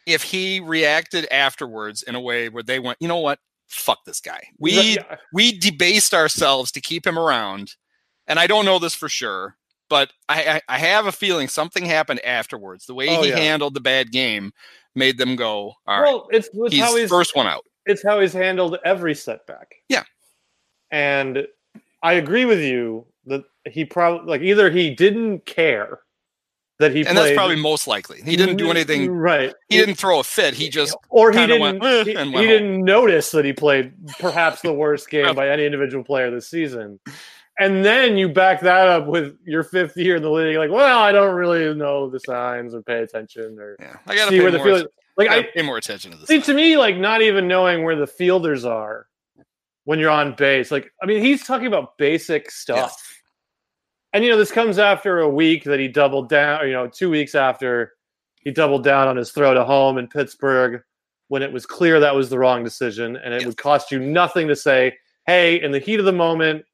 [0.06, 3.38] if he reacted afterwards in a way where they went, you know what,
[3.68, 4.42] fuck this guy.
[4.58, 7.76] We Yeah, we debased ourselves to keep him around,
[8.26, 9.56] and I don't know this for sure,
[9.88, 12.84] but I I, I have a feeling something happened afterwards.
[12.86, 13.38] The way Oh, he yeah.
[13.38, 14.52] handled the bad game
[14.94, 17.64] made them go, all right, well, it's, it's how he's he's first one out.
[17.86, 19.74] It's how he's handled every setback.
[19.88, 20.04] Yeah.
[20.90, 21.46] And
[22.02, 26.00] I agree with you that he probably like either he didn't care
[26.78, 28.20] that he and that's probably most likely.
[28.22, 29.10] He didn't do anything.
[29.10, 29.54] right.
[29.68, 30.54] He didn't throw a fit.
[30.54, 34.60] He just or he didn't went, "Eh," he, he didn't notice that he played perhaps
[34.62, 36.98] the worst game by any individual player this season.
[37.58, 40.98] And then you back that up with your fifth year in the league, like, well,
[40.98, 43.96] I don't really know the signs or pay attention or yeah.
[44.06, 44.82] I got to see where the more.
[45.16, 46.28] Like I, pay more attention to this.
[46.28, 49.06] See, to me, like not even knowing where the fielders are
[49.84, 50.70] when you're on base.
[50.70, 52.76] Like, I mean, he's talking about basic stuff.
[52.76, 53.14] Yes.
[54.14, 56.86] And you know, this comes after a week that he doubled down, or, you know,
[56.86, 57.92] two weeks after
[58.40, 60.82] he doubled down on his throw to home in Pittsburgh
[61.28, 63.16] when it was clear that was the wrong decision.
[63.16, 63.46] And it Yes.
[63.46, 64.96] would cost you nothing to say,
[65.26, 66.64] hey, in the heat of the moment,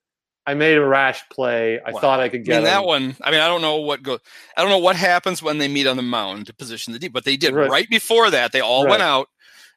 [0.49, 1.79] I made a rash play.
[1.85, 2.01] I Wow.
[2.01, 3.17] thought I could I get mean that him." one.
[3.23, 4.19] I mean, I don't know what go.
[4.57, 7.13] I don't know what happens when they meet on the mound to position the deep,
[7.13, 7.69] but they did Right.
[7.71, 8.53] right, before that.
[8.53, 8.93] They all Right.
[8.93, 9.29] went out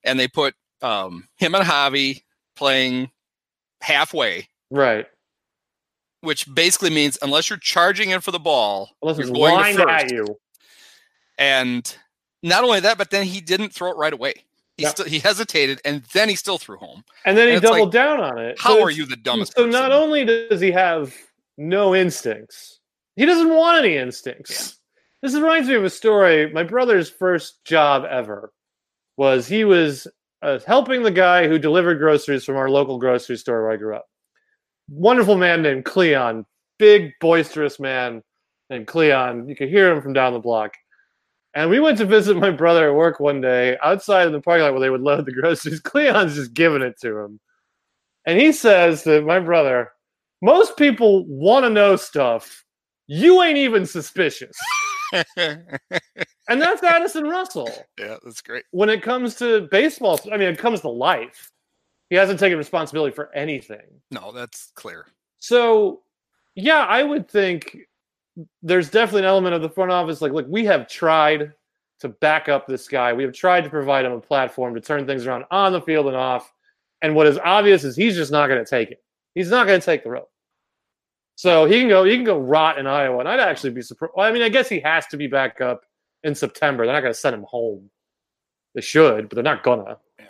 [0.05, 2.23] and they put um, him and Javi
[2.55, 3.11] playing
[3.81, 5.07] halfway, Right.
[6.21, 10.05] which basically means unless you're charging in for the ball, Unless you're going to first.
[10.05, 10.39] at you.
[11.37, 11.97] And
[12.41, 14.45] not only that, but then he didn't throw it right away.
[14.81, 14.91] He Yep.
[14.93, 17.03] still he hesitated and then he still threw home.
[17.23, 18.59] And then he And it's like, doubled down on it.
[18.59, 19.53] How So are you the dumbest?
[19.55, 19.79] So person?
[19.79, 21.15] not only does he have
[21.59, 22.79] no instincts,
[23.15, 24.79] he doesn't want any instincts.
[25.21, 26.51] This reminds me of a story.
[26.51, 28.51] My brother's first job ever
[29.17, 30.07] was he was
[30.41, 33.95] uh, helping the guy who delivered groceries from our local grocery store where I grew
[33.95, 34.07] up.
[34.89, 36.43] Wonderful man named Cleon,
[36.79, 38.23] big boisterous man
[38.71, 39.47] named Cleon.
[39.47, 40.73] You could hear him from down the block.
[41.53, 44.63] And we went to visit my brother at work one day outside in the parking
[44.63, 45.79] lot where they would load the groceries.
[45.83, 47.39] Cleon's just giving it to him.
[48.25, 49.91] And he says to my brother,
[50.41, 52.63] Most people want to know stuff.
[53.07, 54.57] You ain't even suspicious.
[56.51, 57.69] And that's Addison Russell.
[57.97, 58.65] yeah, that's great.
[58.71, 61.49] When it comes to baseball, I mean, it comes to life.
[62.09, 64.01] He hasn't taken responsibility for anything.
[64.11, 65.07] No, that's clear.
[65.39, 66.01] So,
[66.55, 67.77] yeah, I would think
[68.61, 70.21] there's definitely an element of the front office.
[70.21, 71.53] Like, look, we have tried
[71.99, 73.13] to back up this guy.
[73.13, 76.07] We have tried to provide him a platform to turn things around on the field
[76.07, 76.51] and off.
[77.01, 79.03] And what is obvious is he's just not going to take it.
[79.35, 80.29] He's not going to take the rope.
[81.35, 82.03] So he can go.
[82.03, 84.13] He can go rot in Iowa, and I'd actually be surprised.
[84.15, 85.85] Well, I mean, I guess he has to be back up
[86.23, 86.85] in September.
[86.85, 87.89] They're not going to send him home.
[88.73, 89.97] They should, but they're not gonna.
[90.19, 90.25] Yeah.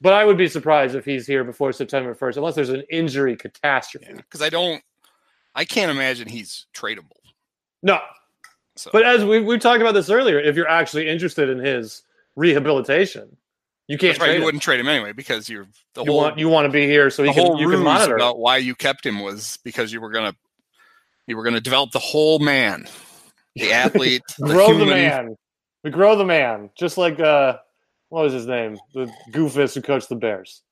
[0.00, 3.36] But I would be surprised if he's here before September first, unless there's an injury
[3.36, 4.14] catastrophe.
[4.14, 4.82] Because I don't,
[5.54, 7.15] I can't imagine he's tradable.
[7.86, 8.00] No,
[8.76, 12.02] So, but as we we talked about this earlier, if you're actually interested in his
[12.34, 13.36] rehabilitation,
[13.88, 14.30] you can't right.
[14.32, 14.44] You him.
[14.44, 17.10] wouldn't trade him anyway because you're the You whole want you want to be here
[17.10, 18.16] so the he can whole you can monitor.
[18.16, 20.34] about why you kept him was because you were gonna
[21.28, 22.88] you were gonna develop the whole man,
[23.54, 25.36] the athlete, the grow the man.
[25.84, 27.58] We grow the man, just like uh,
[28.08, 28.78] what was his name?
[28.94, 30.62] The goofus who coached the Bears.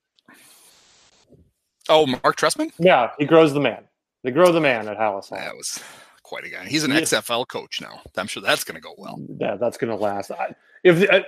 [1.88, 2.72] Oh, Marc Trestman.
[2.78, 3.84] Yeah, he grows the man.
[4.24, 5.80] They grow the man at Halas That was
[6.24, 6.64] quite a guy.
[6.64, 7.00] He's an Yeah.
[7.02, 8.00] XFL coach now.
[8.16, 9.20] I'm sure that's gonna go well.
[9.38, 10.32] Yeah, that's gonna last.
[10.32, 11.24] I, if I,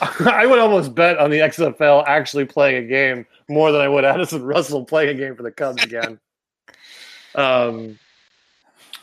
[0.40, 4.04] I would almost bet on the XFL actually playing a game more than I would
[4.06, 6.18] Addison Russell playing a game for the Cubs again.
[7.34, 7.98] um,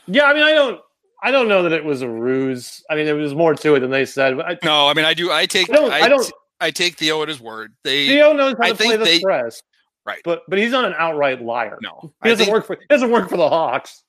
[0.07, 0.81] yeah, I mean, I don't,
[1.23, 2.83] I don't know that it was a ruse.
[2.89, 4.37] I mean, there was more to it than they said.
[4.37, 5.31] But I, No, I mean I do.
[5.31, 5.69] I take.
[5.69, 6.31] I don't, I, don't.
[6.59, 7.73] I take Theo at his word.
[7.83, 9.61] They Theo knows how I to play think the they- press,
[10.05, 10.21] Right.
[10.23, 11.79] But but he's not an outright liar.
[11.81, 12.13] no.
[12.23, 14.03] He doesn't think, work for he doesn't work for the Hawks.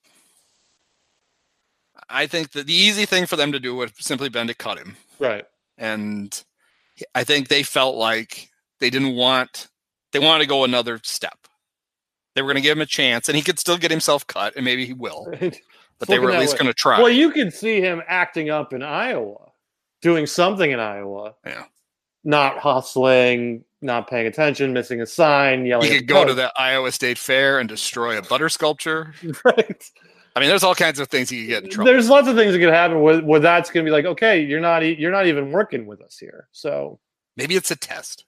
[2.09, 4.53] I think that the easy thing for them to do would have simply been to
[4.53, 5.45] cut him, Right.
[5.77, 6.43] and
[7.13, 9.67] I think they felt like they didn't want.
[10.13, 11.37] They wanted to go another step.
[12.35, 14.55] They were going to give him a chance, and he could still get himself cut,
[14.55, 15.31] and maybe he will.
[15.99, 16.99] But they were at least going to try.
[16.99, 19.49] Well, you could see him acting up in Iowa,
[20.03, 21.33] doing something in Iowa.
[21.43, 21.63] Yeah.
[22.23, 25.91] Not hustling, not paying attention, missing a sign, yelling.
[25.91, 29.15] he could go to the Iowa State Fair and destroy a butter sculpture.
[29.43, 29.83] right.
[30.37, 31.91] I mean, there's all kinds of things you could get in trouble.
[31.91, 34.39] There's lots of things that could happen where, where that's going to be like, okay,
[34.39, 36.47] you're not e- you're not even working with us here.
[36.51, 36.99] So
[37.37, 38.23] Maybe it's a test.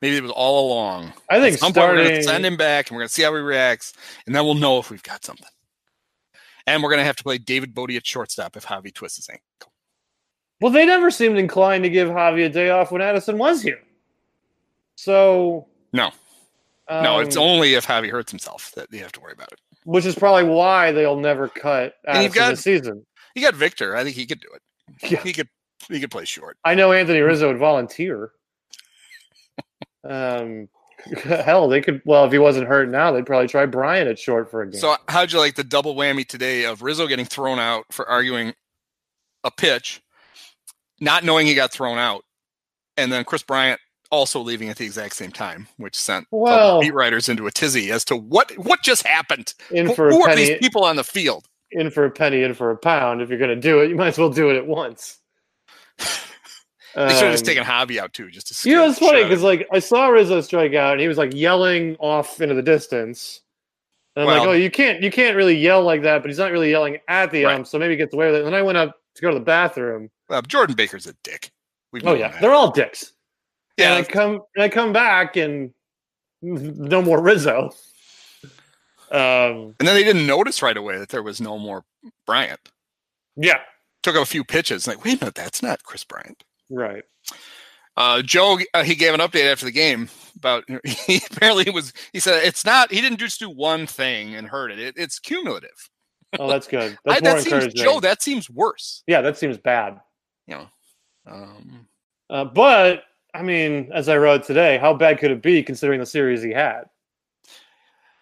[0.00, 1.12] Maybe it was all along.
[1.28, 3.12] I think At some point we're going to send him back, and we're going to
[3.12, 3.92] see how he reacts,
[4.24, 5.46] and then we'll know if we've got something.
[6.66, 9.28] And we're going to have to play David Bote at shortstop if Javi twists his
[9.28, 9.72] ankle.
[10.62, 13.80] well, they never seemed inclined to give Javi a day off when Addison was here.
[14.94, 16.10] So No.
[16.90, 19.58] No, it's um, only if Javi hurts himself that you have to worry about it.
[19.84, 23.04] which is probably why they'll never cut And you've got- this season.
[23.34, 23.94] You got Victor.
[23.94, 25.10] I think he could do it.
[25.12, 25.22] Yeah.
[25.22, 25.48] He could.
[25.88, 26.56] He could play short.
[26.64, 28.32] I know Anthony Rizzo would volunteer.
[30.08, 30.68] Um,
[31.22, 32.02] hell, they could.
[32.04, 34.80] Well, if he wasn't hurt now, they'd probably try Brian at short for a game.
[34.80, 38.54] So, how'd you like the double whammy today of Rizzo getting thrown out for arguing
[39.44, 40.02] a pitch,
[41.00, 42.24] not knowing he got thrown out,
[42.96, 46.94] and then Kris Bryant also leaving at the exact same time, which sent Well- beat
[46.94, 49.54] writers into a tizzy as to what what just happened.
[49.70, 51.46] in Who, for who a are these people on the field?
[51.70, 53.20] in for a penny, in for a pound.
[53.20, 55.18] If you're going to do it, you might as well do it at once.
[55.98, 56.04] They
[57.10, 58.54] should have just Um, taken Javi out too, just to.
[58.54, 58.70] See.
[58.70, 61.00] You know, it's funny shit out of because like I saw Rizzo strike out, and
[61.00, 63.40] he was like yelling off into the distance.
[64.16, 66.22] And I'm like, oh, you can't, you can't really yell like that.
[66.22, 67.54] But he's not really yelling at the Right.
[67.54, 68.38] ump, so maybe he gets away with it.
[68.38, 70.10] And then I went up to go to the bathroom.
[70.28, 71.52] Uh, Jordan Baker's a dick.
[71.92, 72.40] We've Oh yeah, that.
[72.40, 73.12] they're all dicks.
[73.78, 73.96] Yeah.
[73.96, 75.72] And I come, and I come back, and
[76.42, 77.70] no more Rizzo.
[79.10, 81.84] Um, and then they didn't notice right away that there was no more
[82.26, 82.60] Bryant.
[83.36, 83.60] yeah,
[84.02, 86.44] Took a few pitches, like, wait a minute, that's not Kris Bryant.
[86.70, 87.04] right.
[87.96, 90.62] Uh, Joe, uh, he gave an update after the game about.
[90.84, 91.92] He apparently was.
[92.12, 92.92] He said it's not.
[92.92, 94.78] He didn't just do one thing and hurt it.
[94.78, 95.90] it it's cumulative.
[96.38, 96.96] Oh, that's good.
[97.08, 97.74] I, That's more that seems.
[97.74, 97.98] Joe.
[97.98, 99.02] That seems worse.
[99.08, 99.98] yeah, that seems bad.
[100.46, 100.66] You know.
[101.26, 101.88] Um,
[102.30, 103.02] Uh, but
[103.34, 106.50] I mean, as I wrote today, how bad could it be considering the series he
[106.50, 106.84] had?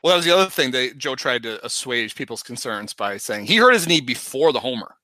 [0.03, 0.71] well, that was the other thing.
[0.73, 4.61] That Joe tried to assuage people's concerns by saying he hurt his knee before the
[4.61, 4.95] homer.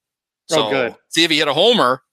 [0.51, 0.95] Oh, So good.
[1.09, 2.03] see if he hit a homer,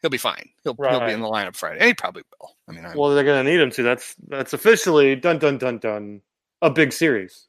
[0.00, 0.48] he'll be fine.
[0.64, 2.56] He'll, he'll be in the lineup Friday, and he probably will.
[2.68, 3.82] I mean, I, Well, they're going to need him to.
[3.82, 6.22] That's that's officially dun dun dun dun
[6.62, 7.46] a big series.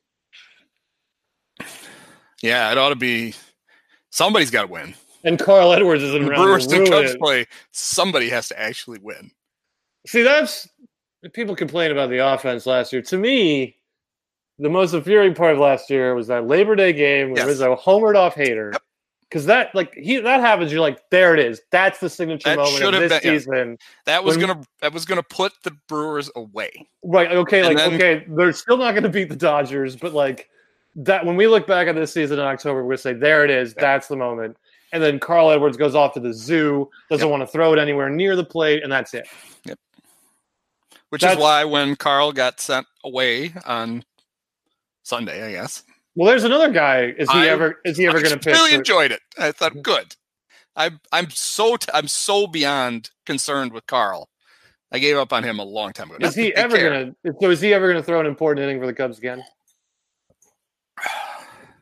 [2.42, 3.34] yeah, it ought to be.
[4.10, 4.96] Somebody's got to win.
[5.24, 7.48] And Carl Edwards is in The Brewers to Cubs play.
[7.72, 9.32] Somebody has to actually win.
[10.08, 10.68] See, that's
[11.34, 13.02] people complain about the offense last year.
[13.04, 13.78] To me,
[14.60, 17.48] the most infuriating part of last year was that Labor Day game where Yes.
[17.48, 18.82] Rizzo homered off Hader, Yep.
[19.30, 20.72] because that like he that happens.
[20.72, 21.62] You're like, there it is.
[21.72, 23.40] That's the signature That moment of this been- yeah.
[23.40, 23.78] season.
[24.06, 26.88] That was When- gonna that was gonna put the Brewers away.
[27.04, 27.32] Right.
[27.32, 27.60] Okay.
[27.60, 30.50] And Like, then- okay, they're still not going to beat the Dodgers, but like
[30.96, 33.52] that, when we look back at this season in October, we're to say, there it
[33.52, 33.74] is.
[33.76, 33.82] Yeah.
[33.82, 34.56] That's the moment.
[34.94, 37.32] And then Carl Edwards goes off to the zoo, doesn't Yep.
[37.32, 39.28] want to throw it anywhere near the plate, and that's it.
[41.16, 44.04] Which That's- is why when Carl got sent away on
[45.04, 45.82] Sunday, I guess.
[46.14, 47.14] Well, there's another guy.
[47.18, 47.80] Is he I- ever?
[47.86, 48.54] Is he ever going to pitch?
[48.54, 49.22] I really enjoyed it.
[49.40, 50.14] I thought good.
[50.76, 54.28] I'm I'm so t- I'm so beyond concerned with Carl.
[54.92, 56.18] I gave up on him a long time ago.
[56.20, 57.34] Not Is he ever going to?
[57.42, 59.42] So is he ever going to throw an important inning for the Cubs again?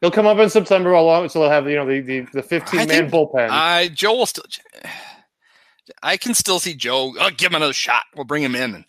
[0.01, 2.43] He'll come up in September along, uh, so they'll have you know the the, the
[2.43, 3.49] 15 man bullpen.
[3.49, 4.43] I Joe will still.
[6.03, 7.15] I can still see Joe.
[7.19, 8.03] Oh, give him another shot.
[8.15, 8.85] We'll bring him in and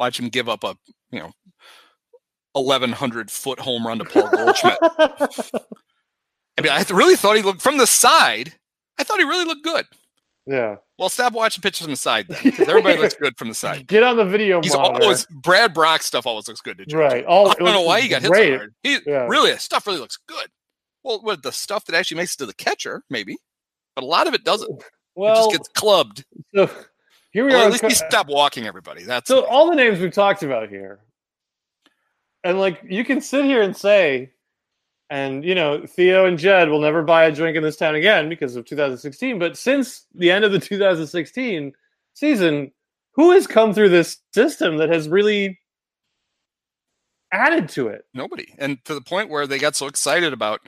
[0.00, 0.74] watch him give up a
[1.12, 1.30] you know,
[2.56, 4.78] eleven hundred foot home run to Paul Goldschmidt.
[4.82, 8.52] I mean, I really thought he looked from the side.
[8.98, 9.86] I thought he really looked good.
[10.46, 10.76] yeah.
[10.98, 13.86] Well, stop watching pictures from the side then, because everybody looks good from the side.
[13.86, 15.02] Get on the video He's monitor.
[15.04, 16.98] always Brad Brach stuff always looks good to Joe.
[16.98, 17.24] right.
[17.24, 18.74] All, I don't know why he got hit so hard.
[18.82, 19.26] He Yeah.
[19.26, 20.48] really stuff really looks good.
[21.02, 23.38] Well, what the stuff that actually makes it to the catcher, maybe,
[23.94, 24.70] but a lot of it doesn't.
[24.70, 24.84] it
[25.14, 26.24] Well, just gets clubbed.
[26.54, 26.68] so
[27.30, 27.66] here we Well, are.
[27.66, 29.04] at least he stopped walking everybody.
[29.04, 31.00] That's So all the names we've talked about here,
[32.44, 34.30] and like you can sit here and say,
[35.10, 38.28] and you know Theo and Jed will never buy a drink in this town again
[38.28, 39.38] because of 2016.
[39.38, 41.72] But since the end of the 2016
[42.14, 42.72] season,
[43.14, 45.58] who has come through this system that has really
[47.32, 48.04] added to it?
[48.14, 48.54] nobody.
[48.58, 50.60] And to the point where they got so excited about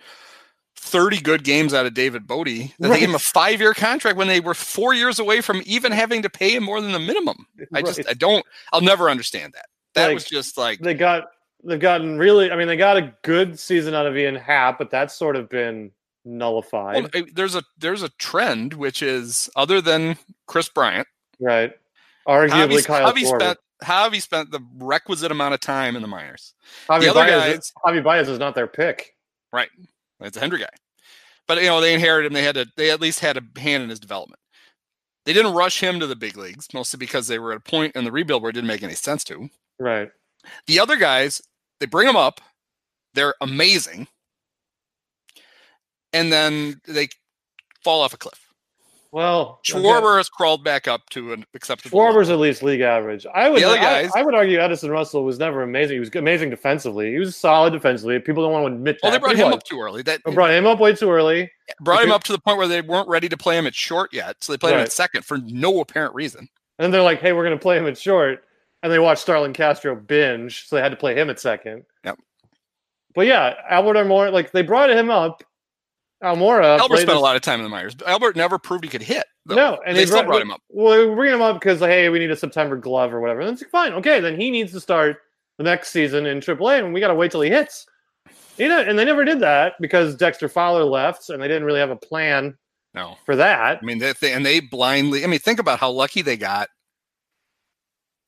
[0.82, 4.16] 30 good games out of David Bote that they gave him a five year contract
[4.18, 6.98] when they were four years away from even having to pay him more than the
[6.98, 7.46] minimum.
[7.72, 9.66] I just, I don't, I'll never understand that.
[9.94, 11.28] That Like, was just like, they got
[11.64, 12.50] they've gotten really.
[12.50, 15.48] I mean, they got a good season out of Ian Happ, but that's sort of
[15.48, 15.92] been
[16.24, 20.16] nullified, well, there's a, there's a trend, which is other than
[20.46, 21.06] Kris Bryant,
[21.40, 21.72] right?
[22.28, 26.54] Arguably, Javi, Kyle Javi spent, Javi spent the requisite amount of time in the minors.
[26.88, 29.16] Javi The Baez, guys- Javi Baez is not their pick.
[30.24, 30.68] It's a Hendry guy.
[31.48, 32.34] But you know, they inherited him.
[32.34, 34.40] They had to they at least had a hand in his development.
[35.24, 37.94] They didn't rush him to the big leagues, mostly because they were at a point
[37.94, 39.48] in the rebuild where it didn't make any sense to.
[39.78, 40.10] Right.
[40.66, 41.40] The other guys,
[41.78, 42.40] they bring them up,
[43.14, 44.08] they're amazing,
[46.12, 47.08] and then they
[47.84, 48.41] fall off a cliff.
[49.12, 51.98] Well, Schwarber has crawled back up to an acceptable.
[51.98, 52.42] Schwarber's level.
[52.42, 53.26] at least league average.
[53.34, 53.62] I would.
[53.62, 55.96] I- I, would argue Addison Russell was never amazing.
[55.96, 57.12] He was amazing defensively.
[57.12, 58.18] He was solid defensively.
[58.20, 59.06] People don't want to admit that.
[59.08, 59.56] Well, they brought he him was.
[59.56, 60.00] up too early.
[60.00, 61.50] That They brought him up way too early.
[61.82, 63.66] brought if him you- up to the point where they weren't ready to play him
[63.66, 66.40] at short yet, so they played him at second for no apparent reason.
[66.78, 68.44] And then they're like, "Hey, we're going to play him at short,"
[68.82, 71.84] and they watched Starlin Castro binge, so they had to play him at second.
[72.04, 72.18] Yep.
[73.14, 75.44] But yeah, Albert Almora, like they brought him up.
[76.22, 76.78] Almora.
[76.78, 77.96] Albert spent a lot of time in the minors.
[78.06, 79.24] Albert never proved he could hit.
[79.46, 79.54] though.
[79.56, 80.60] No, and they they still brought him up.
[80.68, 83.40] Well, they were bringing him up because hey, we need a September glove or whatever.
[83.40, 83.92] And it's fine.
[83.94, 85.18] Okay, then he needs to start
[85.58, 87.86] the next season in AAA, and we got to wait till he hits.
[88.58, 91.80] You know, and they never did that because Dexter Fowler left, and they didn't really
[91.80, 92.56] have a plan
[92.94, 93.78] No, for that.
[93.82, 95.24] I mean, they, they, and they blindly.
[95.24, 96.68] I mean, think about how lucky they got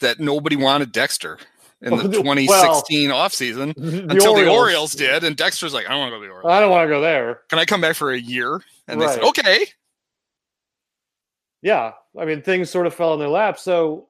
[0.01, 1.39] that nobody wanted Dexter
[1.85, 6.01] in the Well, 2016 offseason The until the Orioles did, and Dexter's like, I don't
[6.01, 6.53] want to go to the Orioles.
[6.53, 7.41] I don't want to go there.
[7.51, 8.61] Can I come back for a year?
[8.89, 9.67] And they said, okay.
[11.63, 13.59] Yeah, I mean, things sort of fell in their lap.
[13.59, 14.09] So,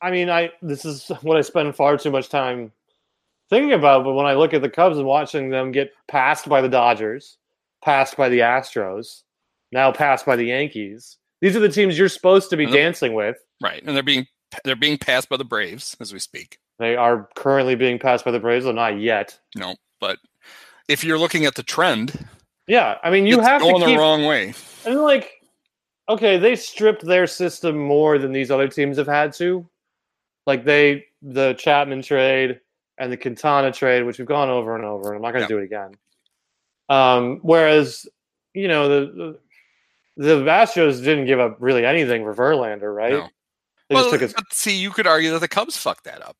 [0.00, 2.72] I mean, I this is what I spend far too much time
[3.50, 4.04] thinking about.
[4.04, 7.36] But when I look at the Cubs and watching them get passed by the Dodgers,
[7.84, 9.22] passed by the Astros,
[9.70, 13.36] now passed by the Yankees, these are the teams you're supposed to be dancing with.
[13.62, 14.26] Right, and they're being
[14.64, 16.58] they're being passed by the Braves as we speak.
[16.78, 19.38] They are currently being passed by the Braves, though not yet.
[19.56, 20.18] No, but
[20.88, 22.26] if you're looking at the trend,
[22.66, 24.54] Yeah, I mean, you have to going keep the wrong way.
[24.86, 25.30] And like,
[26.08, 29.68] okay, they stripped their system more than these other teams have had to.
[30.46, 32.60] Like they, the Chapman trade
[32.96, 35.52] and the Quintana trade, which we've gone over and over, and I'm not going to
[35.52, 35.92] do it again.
[36.88, 38.06] Um, whereas,
[38.54, 39.38] you know, the,
[40.16, 43.12] the the Astros didn't give up really anything for Verlander, right?
[43.12, 43.28] No.
[43.88, 44.32] They Well, just took his.
[44.32, 46.36] but see, you could argue that the Cubs fucked that up.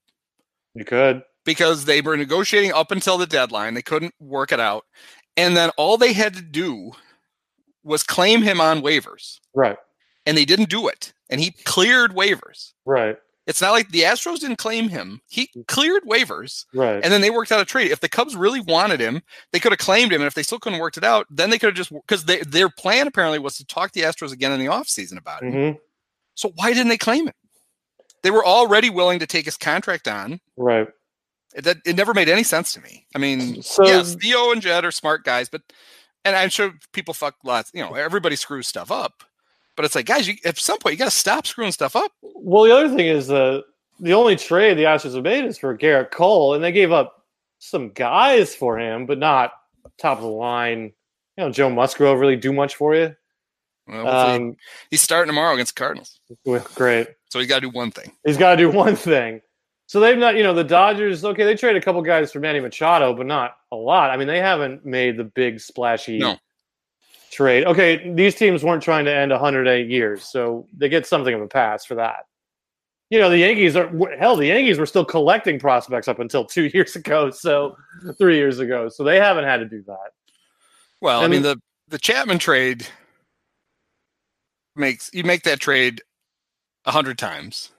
[0.79, 3.75] You could, because they were negotiating up until the deadline.
[3.75, 4.85] They couldn't work it out.
[5.37, 6.93] And then all they had to do
[7.85, 9.38] was claim him on waivers.
[9.55, 9.77] right,
[10.27, 11.12] And they didn't do it.
[11.31, 12.73] And he cleared waivers.
[12.85, 13.16] right,
[13.47, 15.20] It's not like the Astros didn't claim him.
[15.29, 16.64] He cleared waivers.
[16.74, 17.01] right.
[17.03, 17.91] And then they worked out a trade.
[17.91, 19.22] If the Cubs really wanted him,
[19.53, 20.20] they could have claimed him.
[20.20, 22.68] And if they still couldn't work it out, then they could have just because their
[22.68, 25.53] plan apparently was to talk the Astros again in the offseason about it.
[25.53, 25.76] hmm
[26.35, 27.35] So why didn't they claim him?
[28.23, 30.41] They were already willing to take his contract on.
[30.57, 30.89] Right.
[31.55, 33.07] It, that, it never made any sense to me.
[33.14, 35.62] I mean, So- yes, Theo and Jed are smart guys, but
[36.25, 37.71] And I'm sure people fuck lots.
[37.73, 39.23] You know, everybody screws stuff up.
[39.77, 42.11] But it's like, guys, you, at some point, you got to stop screwing stuff up.
[42.23, 43.62] Well, the other thing is the
[44.01, 47.25] the only trade the Astros have made is for Gerrit Cole, and they gave up
[47.61, 49.53] some guys for him, but not
[49.97, 50.93] top of the line.
[51.37, 53.14] You know, Joe Musgrove really do much for you.
[53.89, 54.57] Well, Um,
[54.91, 56.20] he's starting tomorrow against the Cardinals,
[56.74, 57.09] great.
[57.30, 58.12] so he's got to do one thing.
[58.26, 59.41] He's got to do one thing.
[59.86, 61.24] So they've not, you know, the Dodgers.
[61.24, 64.11] Okay, they traded a couple guys for Manny Machado, but not a lot.
[64.11, 66.36] I mean, they haven't made the big splashy No.
[67.30, 67.64] trade.
[67.64, 71.47] Okay, these teams weren't trying to end 108 years, so they get something of a
[71.49, 72.26] pass for that.
[73.09, 74.36] You know, the Yankees are hell.
[74.36, 77.74] The Yankees were still collecting prospects up until two years ago, so
[78.18, 78.91] three years ago.
[78.91, 80.11] So they haven't had to do that.
[81.01, 81.59] Well, I mean the
[81.89, 82.86] the Chapman trade
[84.79, 86.01] makes you make that trade
[86.85, 87.70] a hundred times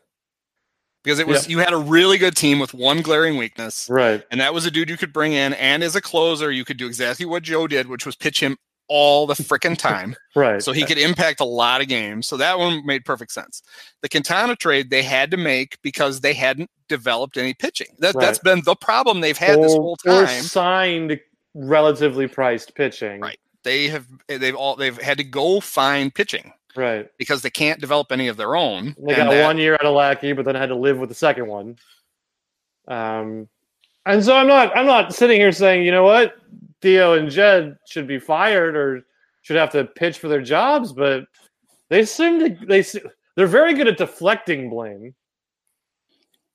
[1.04, 4.24] because it was you had a really good team with one glaring weakness, Right.
[4.32, 6.78] and that was a dude you could bring in, and as a closer, you could
[6.78, 8.58] do exactly what Joe did, which was pitch him
[8.90, 10.62] all the freaking time, Right.
[10.62, 12.28] so he could impact a lot of games.
[12.28, 13.62] So that one made perfect sense.
[14.02, 17.96] The Quintana trade they had to make because they hadn't developed any pitching.
[18.00, 18.26] That Right.
[18.26, 20.44] that's been the problem they've had this Or- whole or time.
[20.44, 21.20] signed
[21.54, 23.22] relatively priced pitching.
[23.22, 23.40] Right.
[23.64, 26.54] They have they've all they've had to go find pitching.
[26.76, 27.10] Right.
[27.18, 28.96] because they can't develop any of their own.
[29.00, 31.16] They got that- one year out of Lackey, but then had to live with the
[31.16, 31.78] second one.
[32.88, 33.48] Um,
[34.06, 36.36] and so I'm not I'm not sitting here saying, you know what,
[36.82, 39.04] Theo and Jed should be fired or
[39.42, 41.26] should have to pitch for their jobs, but
[41.90, 42.84] they seem to they
[43.36, 45.14] they're very good at deflecting blame.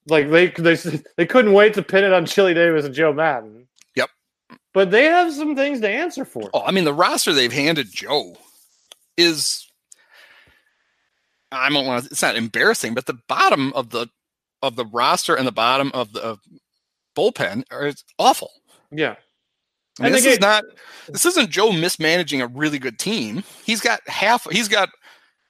[0.09, 0.77] Like they they
[1.17, 3.67] they couldn't wait to pin it on Chili Davis and Joe Maddon.
[3.95, 4.11] Yep.
[4.73, 6.51] But they have some things to answer for.
[6.53, 8.37] Oh, I mean, the roster they've handed Joe
[9.17, 9.64] is.
[11.55, 12.11] I don't want to.
[12.11, 14.09] It's not embarrassing, but the bottom of the
[14.63, 16.41] of the roster and the bottom of the of
[17.17, 18.51] bullpen are it's awful.
[18.91, 19.17] Yeah.
[20.01, 20.65] I mean, And this is not.
[21.09, 23.45] This isn't Joe mismanaging a really good team.
[23.65, 24.47] He's got half.
[24.51, 24.89] He's got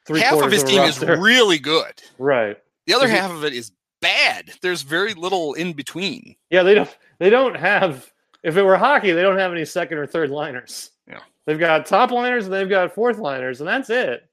[0.06, 2.02] Three half of his a team is really good.
[2.18, 2.58] right.
[2.86, 4.50] The other half of it is bad.
[4.60, 6.36] There's very little in between.
[6.50, 6.94] Yeah, they don't.
[7.18, 8.10] They don't have.
[8.42, 10.90] If it were hockey, they don't have any second or third liners.
[11.08, 11.20] Yeah.
[11.46, 14.28] they've got top liners and they've got fourth liners, and that's it.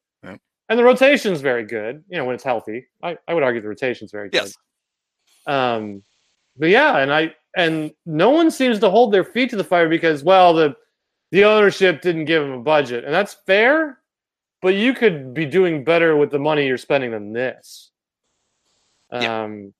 [0.71, 0.73] Yeah.
[0.73, 2.03] And the rotation's very good.
[2.09, 4.43] You know, when it's healthy, I, I would argue the rotation's very good.
[4.43, 4.55] Yes.
[5.45, 6.03] Um,
[6.57, 9.89] but yeah, and I and no one seems to hold their feet to the fire
[9.89, 10.75] because well, the
[11.31, 13.99] the ownership didn't give them a budget, and that's fair.
[14.61, 17.91] But you could be doing better with the money you're spending than this.
[19.11, 19.43] Yeah.
[19.43, 19.73] Um,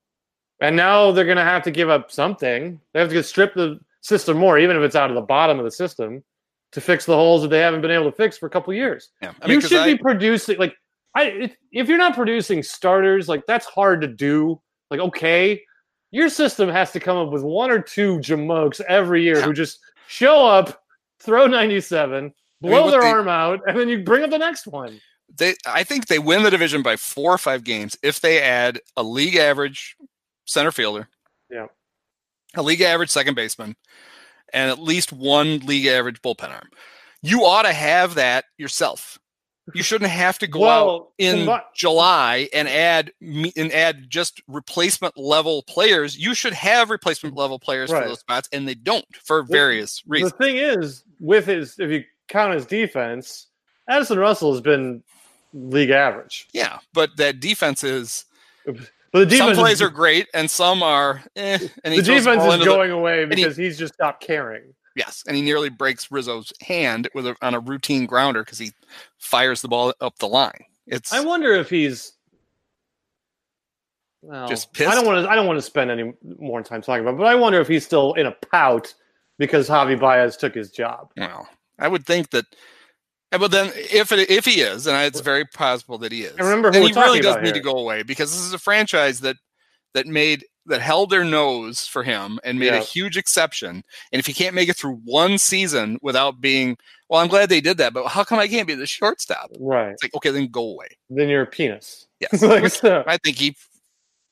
[0.60, 2.80] and now they're going to have to give up something.
[2.92, 5.58] They have to get strip the system more, even if it's out of the bottom
[5.58, 6.22] of the system,
[6.72, 9.10] to fix the holes that they haven't been able to fix for a couple years
[9.22, 10.74] Yeah, I mean, you should I- be producing like
[11.14, 14.60] I if, you're not producing starters, like that's hard to do.
[14.90, 15.62] Like okay,
[16.10, 19.44] your system has to come up with one or two jamokes every year Yeah.
[19.44, 20.82] who just show up,
[21.20, 24.66] throw 97, blow what their they- arm out, and then you bring up the next
[24.66, 25.00] one.
[25.36, 28.80] they I think they win the division by four or five games if they add
[28.96, 29.96] a league average
[30.44, 31.08] center fielder.
[31.50, 31.66] Yeah.
[32.54, 33.76] A league average second baseman
[34.52, 36.68] and at least one league average bullpen arm.
[37.22, 39.18] You ought to have that yourself.
[39.74, 45.16] You shouldn't have to go out in combi- July and add and add just replacement
[45.16, 46.16] level players.
[46.18, 48.02] You should have replacement level players Right.
[48.02, 50.32] for those spots, and they don't for various reasons.
[50.32, 53.46] the thing is, with his if you count his defense,
[53.88, 55.02] Addison Russell has been
[55.54, 56.48] league average.
[56.52, 58.24] Yeah, but that defense is
[58.66, 58.76] But
[59.12, 62.42] the defense some is- plays are great and some are eh, and he the defense
[62.42, 64.74] is into the- going away he- because he's just stopped caring.
[64.96, 68.72] Yes, and he nearly breaks Rizzo's hand with a, on a routine grounder because he
[69.18, 70.64] fires the ball up the line.
[70.86, 72.12] It's I wonder if he's
[74.22, 75.30] well, Just I don't want to.
[75.30, 77.14] I don't want to spend any more time talking about.
[77.14, 78.94] it, But I wonder if he's still in a pout
[79.38, 81.10] because Javi Baez took his job.
[81.16, 82.44] well, I would think that.
[83.32, 86.34] eh, But then, if it, if he is, and it's very possible that he is,
[86.38, 89.20] I remember who he really does need to go away because this is a franchise
[89.20, 89.36] that
[89.94, 93.82] that made that held their nose for him and made a huge exception.
[94.12, 96.76] And if he can't make it through one season without being,
[97.08, 99.50] well, I'm glad they did that, but how come I can't be the shortstop?
[99.58, 99.90] Right.
[99.90, 100.86] It's like, okay, then go away.
[101.10, 102.06] Then you're a penis.
[102.22, 103.56] Yes, like, so, I think he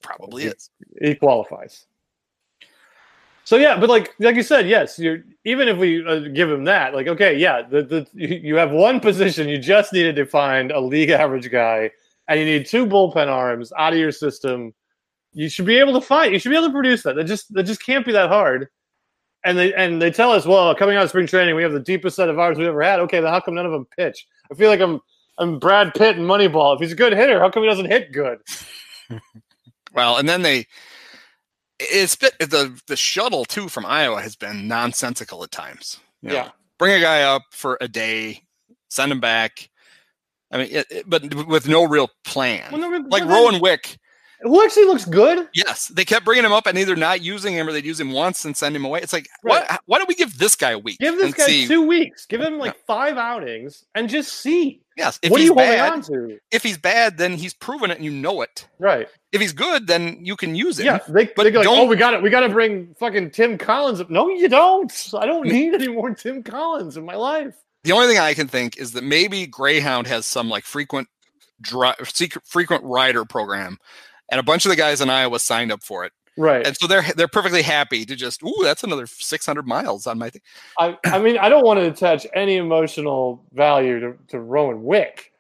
[0.01, 0.71] probably is.
[1.01, 1.87] he qualifies.
[3.43, 6.63] So yeah, but like like you said, yes, you're even if we uh, give him
[6.67, 10.25] that, like okay, yeah, the, the you you have one position you just needed to
[10.25, 11.91] find a league average guy,
[12.29, 14.73] and you need two bullpen arms out of your system.
[15.33, 16.33] You should be able to find.
[16.33, 17.17] You should be able to produce that.
[17.17, 18.69] That just that just can't be that hard.
[19.45, 21.81] And they and they tell us, well, coming out of spring training, we have the
[21.81, 23.01] deepest set of arms we've ever had.
[23.01, 24.27] Okay, then how come none of them pitch?
[24.51, 25.01] I feel like I'm
[25.39, 26.75] I'm Brad Pitt in Moneyball.
[26.75, 28.39] If he's a good hitter, how come he doesn't hit good?
[29.93, 30.67] Well, and then they
[31.79, 35.99] it's bit the the shuttle too from Iowa has been nonsensical at times.
[36.23, 36.35] you know.
[36.35, 36.51] Yeah.
[36.79, 38.43] bring a guy up for a day,
[38.89, 39.69] send him back.
[40.53, 42.69] I mean, it, it- but with no real plan.
[42.71, 43.99] Well, no, like then- Rowan Wick,
[44.43, 45.49] who actually looks good.
[45.55, 48.13] yes, they kept bringing him up and either not using him or they'd use him
[48.13, 49.01] once and send him away.
[49.03, 49.65] It's like, Right.
[49.69, 50.99] why, why don't we give this guy a week?
[50.99, 51.67] Give this guy see?
[51.67, 52.27] two weeks.
[52.27, 54.81] Give him like five outings and just see.
[54.97, 56.39] Yes, if what are he's you holding bad, on to?
[56.51, 58.67] if he's bad, then he's proven it and you know it.
[58.79, 59.09] Right.
[59.33, 60.85] If he's good, then you can use it.
[60.85, 60.99] Yeah.
[61.09, 62.23] They, But they go like, oh, we got it.
[62.23, 64.01] We got to bring fucking Tim Collins.
[64.01, 64.93] up." No, you don't.
[65.19, 67.55] I don't need any more Tim Collins in my life.
[67.85, 71.09] The only thing I can think is that maybe Greyhound has some like frequent
[71.63, 73.79] dri- secret frequent rider program,
[74.31, 76.67] and a bunch of the guys in Iowa signed up for it, Right.
[76.67, 80.31] and so they're they're perfectly happy to just ooh that's another 600 miles on my
[80.31, 80.43] thing.
[80.79, 85.33] I, I mean, I don't want to attach any emotional value to, to Rowan Wick,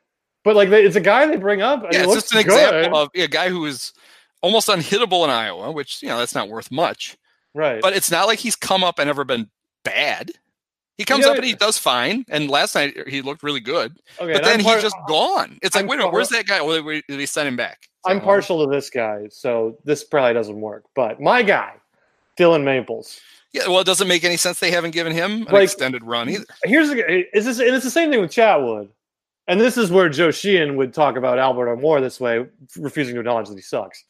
[0.44, 1.82] but like, they, it's a guy they bring up.
[1.92, 2.52] Yeah, it's just an good.
[2.52, 3.92] example of a guy who is
[4.42, 7.16] almost unhittable in Iowa, which you know that's not worth much,
[7.54, 7.80] right.
[7.80, 9.48] but it's not like he's come up and ever been
[9.84, 10.32] bad.
[10.98, 11.30] He comes Yeah.
[11.32, 13.96] up and he does fine, and last night he looked really good.
[14.20, 15.58] okay, but then he's just gone.
[15.62, 16.58] It's like, I'm wait a minute, where's that guy?
[16.58, 17.88] Oh, did they send him back?
[18.06, 20.84] I'm partial to this guy, so this probably doesn't work.
[20.94, 21.74] But my guy,
[22.36, 23.20] Dillon Maples.
[23.52, 26.28] Yeah, well, it doesn't make any sense they haven't given him an Like- extended run
[26.30, 26.44] either.
[26.64, 28.88] Here's the is this and it's the same thing with Chatwood.
[29.48, 32.46] And this is where Joe Sheehan would talk about Albert Almora this way,
[32.76, 34.04] refusing to acknowledge that he sucks.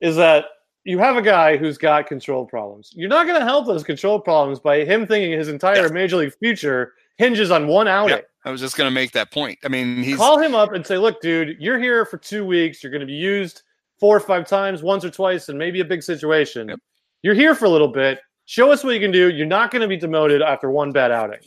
[0.00, 0.44] Is that
[0.84, 2.90] you have a guy who's got control problems.
[2.94, 5.92] You're not going to help those control problems by him thinking his entire Yeah.
[5.92, 8.20] major league future hinges on one outing.
[8.44, 9.58] I was just going to make that point.
[9.64, 12.82] I mean, he's Call him up and say, "Look, dude, you're here for two weeks.
[12.82, 13.62] You're going to be used
[13.98, 16.68] four or five times, once or twice, and maybe a big situation.
[16.68, 16.78] Yep.
[17.22, 18.20] You're here for a little bit.
[18.44, 19.30] Show us what you can do.
[19.30, 21.40] You're not going to be demoted after one bad outing,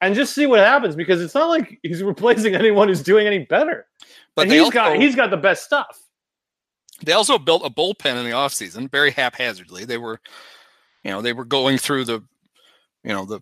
[0.00, 3.40] and just see what happens because it's not like he's replacing anyone who's doing any
[3.40, 3.86] better.
[4.36, 6.00] but he's also, got he's got the best stuff.
[7.02, 9.84] they also built a bullpen in the offseason very haphazardly.
[9.84, 10.20] They were,
[11.02, 12.22] you know, they were going through the,
[13.02, 13.40] you know, the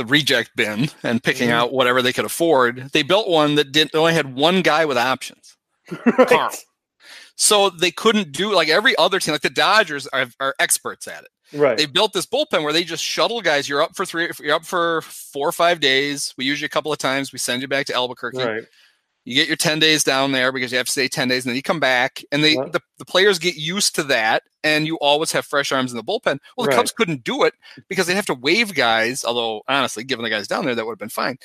[0.00, 1.52] the reject bin and picking Mhm.
[1.52, 2.90] out whatever they could afford.
[2.92, 5.56] They built one that didn't only had one guy with options.
[5.88, 6.26] Carl.
[6.30, 6.56] right.
[7.36, 11.22] So they couldn't do like every other team, like the Dodgers are, are experts at
[11.24, 11.30] it.
[11.52, 11.76] Right.
[11.76, 13.68] they built this bullpen where they just shuttle guys.
[13.68, 14.26] You're up for three.
[14.26, 16.32] if You're up for four or five days.
[16.38, 17.32] We use you a couple of times.
[17.32, 18.38] We send you back to Albuquerque.
[18.38, 18.64] right.
[19.24, 21.50] You get your ten days down there because you have to stay ten days, and
[21.50, 22.72] then you come back, and they Right.
[22.72, 26.02] the, the players get used to that, and you always have fresh arms in the
[26.04, 26.38] bullpen.
[26.56, 26.76] Well, the Right.
[26.76, 27.54] Cubs couldn't do it
[27.88, 29.24] because they'd have to waive guys.
[29.24, 31.36] Although honestly, given the guys down there, that would have been fine.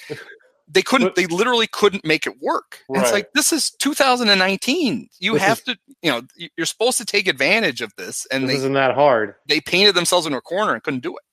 [0.70, 1.08] They couldn't.
[1.10, 2.80] But- they literally couldn't make it work.
[2.90, 5.10] And It's like this is 2019.
[5.20, 5.78] You This have is- to.
[6.02, 6.22] You know,
[6.56, 9.36] you're supposed to take advantage of this, and This they isn't that hard.
[9.48, 11.24] they painted themselves into a corner and couldn't do it.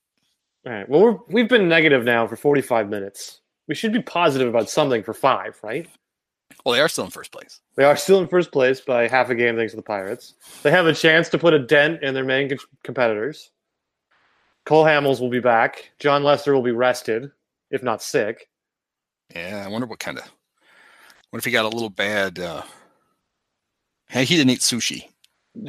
[0.67, 0.89] All right.
[0.89, 3.39] Well, we're, we've been negative now for 45 minutes.
[3.67, 5.87] We should be positive about something for five, right?
[6.65, 7.59] Well, they are still in first place.
[7.75, 10.35] They are still in first place by half a game thanks to the Pirates.
[10.63, 12.49] They have a chance to put a dent in their main
[12.83, 13.51] competitors.
[14.65, 15.91] Cole Hamels will be back.
[15.99, 17.31] Jon Lester will be rested,
[17.69, 18.49] if not sick.
[19.35, 20.23] Yeah, I wonder what kind of.
[21.31, 22.39] What if he got a little bad?
[22.39, 22.61] uh
[24.07, 25.09] Hey, he didn't eat sushi.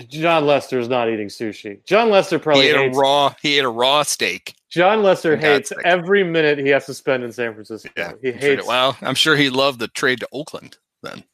[0.08, 1.84] Jon Lester is not eating sushi.
[1.86, 3.34] Jon Lester He probably ate a raw.
[3.42, 4.54] He ate a raw steak.
[4.70, 5.78] Jon Lester hates sake.
[5.84, 7.90] every minute he has to spend in San Francisco.
[7.96, 8.66] Yeah, he I'm sure- hates.
[8.66, 10.78] well, I'm sure he loved the trade to Oakland.
[11.04, 11.24] Then,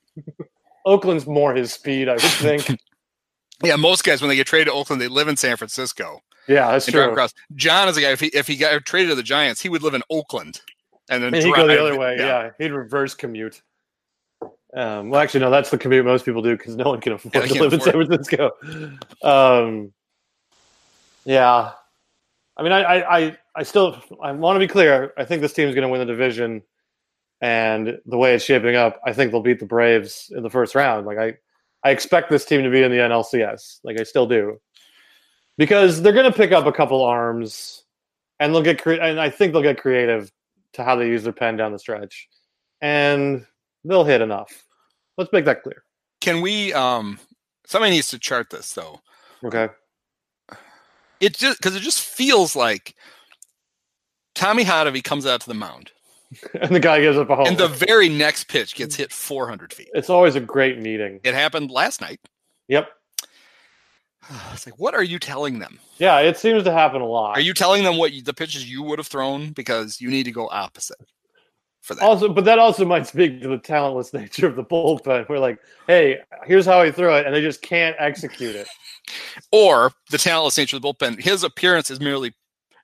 [0.85, 2.79] Oakland's more his speed, I would think.
[3.63, 6.73] yeah, most guys when they get traded to Oakland, they live in San Francisco yeah,
[6.73, 7.11] that's true.
[7.11, 7.33] across.
[7.55, 8.11] John is a guy.
[8.11, 10.61] If he if he got traded to the Giants, he would live in Oakland,
[11.09, 12.17] and then And he'd go the other way.
[12.19, 12.51] Yeah.
[12.59, 13.63] he'd reverse commute.
[14.75, 17.35] Um, well, actually, no, that's the commute most people do because no one can afford
[17.35, 18.53] Yeah, to live in San Francisco.
[19.23, 19.93] Um,
[21.25, 21.73] yeah,
[22.57, 25.13] I mean, I, I, I, I still, I want to be clear.
[25.17, 26.63] I think this team's going to win the division,
[27.41, 30.75] and the way it's shaping up, I think they'll beat the Braves in the first
[30.75, 31.07] round.
[31.07, 31.35] Like I,
[31.83, 33.81] I expect this team to be in the NLCS.
[33.85, 34.61] Like I still do,
[35.57, 37.85] because they're going to pick up a couple arms,
[38.39, 40.31] and they'll get cre- and I think they'll get creative
[40.75, 42.29] to how they use their pen down the stretch,
[42.81, 43.47] and
[43.85, 44.65] they'll hit enough.
[45.17, 45.85] Let's make that clear.
[46.21, 46.73] Can we?
[46.73, 47.19] Um,
[47.67, 49.01] somebody needs to chart this though.
[49.45, 49.69] Okay.
[51.21, 52.95] It just because it just feels like
[54.35, 55.91] Tommy Hotovy comes out to the mound,
[56.61, 57.47] And the guy gives up a home.
[57.47, 59.89] and the very next pitch gets hit 400 feet.
[59.95, 61.21] it's always a great meeting.
[61.25, 62.21] It happened last night.
[62.69, 62.89] Yep.
[64.53, 65.79] It's like, what are you telling them?
[65.99, 67.37] Yeah, it seems to happen a lot.
[67.37, 70.25] Are you telling them what you, the pitches you would have thrown because you need
[70.25, 70.99] to go opposite
[71.81, 72.05] for that?
[72.05, 75.29] also, but that also might speak to the talentless nature of the bullpen.
[75.29, 75.59] We're like,
[75.89, 78.69] hey, here's how I throw it, and they just can't execute it.
[79.51, 81.21] Or the talentless nature of the bullpen.
[81.21, 82.33] His appearance is merely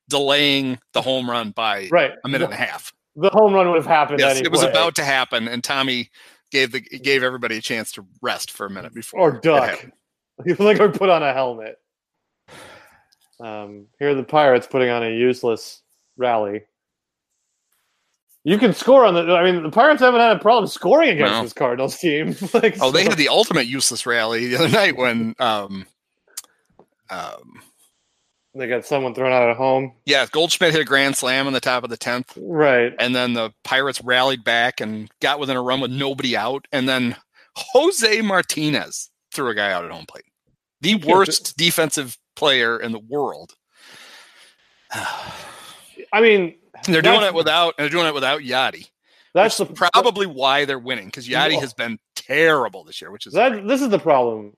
[0.08, 2.12] delaying the home run by Right.
[2.24, 2.92] a minute and a half.
[3.16, 4.46] The home run would have happened Yes, anyway.
[4.46, 6.10] it was about to happen, and Tommy
[6.50, 9.86] gave the gave everybody a chance to rest for a minute before or duck.
[10.58, 11.76] like or put on a helmet.
[13.40, 15.82] Um, here are the Pirates putting on a useless
[16.16, 16.62] rally.
[18.44, 19.34] You can score on the.
[19.34, 21.42] I mean, the Pirates haven't had a problem scoring against No.
[21.42, 22.36] this Cardinals team.
[22.54, 25.84] like, Oh, they had the ultimate useless rally the other night when, um,
[27.10, 27.60] um,
[28.56, 29.92] they got someone thrown out at home.
[30.04, 32.92] yeah, Goldschmidt hit a grand slam on the top of the tenth, Right.
[32.98, 36.88] and then the Pirates rallied back and got within a run with nobody out, and
[36.88, 37.16] then
[37.56, 40.24] Jose Martinez threw a guy out at home plate,
[40.80, 43.54] the worst defensive player in the world.
[46.12, 47.76] I mean, they're doing it without.
[47.76, 48.88] They're doing it without Yadi.
[49.34, 53.26] that's the Probably why they're winning because Yadi Well- has been terrible this year, which
[53.26, 54.56] is That this is the problem.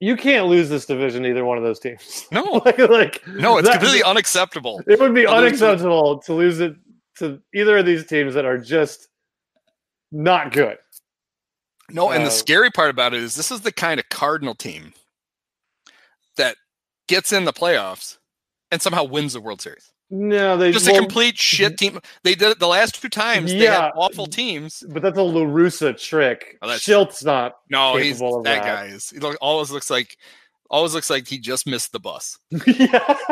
[0.00, 2.26] You can't lose this division either one of those teams.
[2.32, 4.82] no, like, like no, it's that- completely unacceptable.
[4.86, 6.74] It would be to lose to- unacceptable to lose it
[7.18, 9.08] to either of these teams that are just
[10.12, 10.78] not good.
[11.90, 14.54] No, and Uh, the scary part about it is this is the kind of Cardinal
[14.54, 14.92] team
[16.36, 16.56] that
[17.08, 18.18] gets in the playoffs
[18.70, 19.92] and somehow wins the World Series.
[20.10, 21.98] No, they Just a complete shit team.
[22.22, 23.50] They did it the last two times.
[23.52, 23.84] They Yeah.
[23.86, 24.84] had awful teams.
[24.88, 26.58] But that's a La Russa trick.
[26.62, 27.56] Oh, Shildt's not.
[27.70, 28.62] No, he's that, that.
[28.62, 29.10] guy is.
[29.10, 30.16] He look, always looks like
[30.70, 32.38] always looks like he just missed the bus.
[32.66, 33.16] yeah.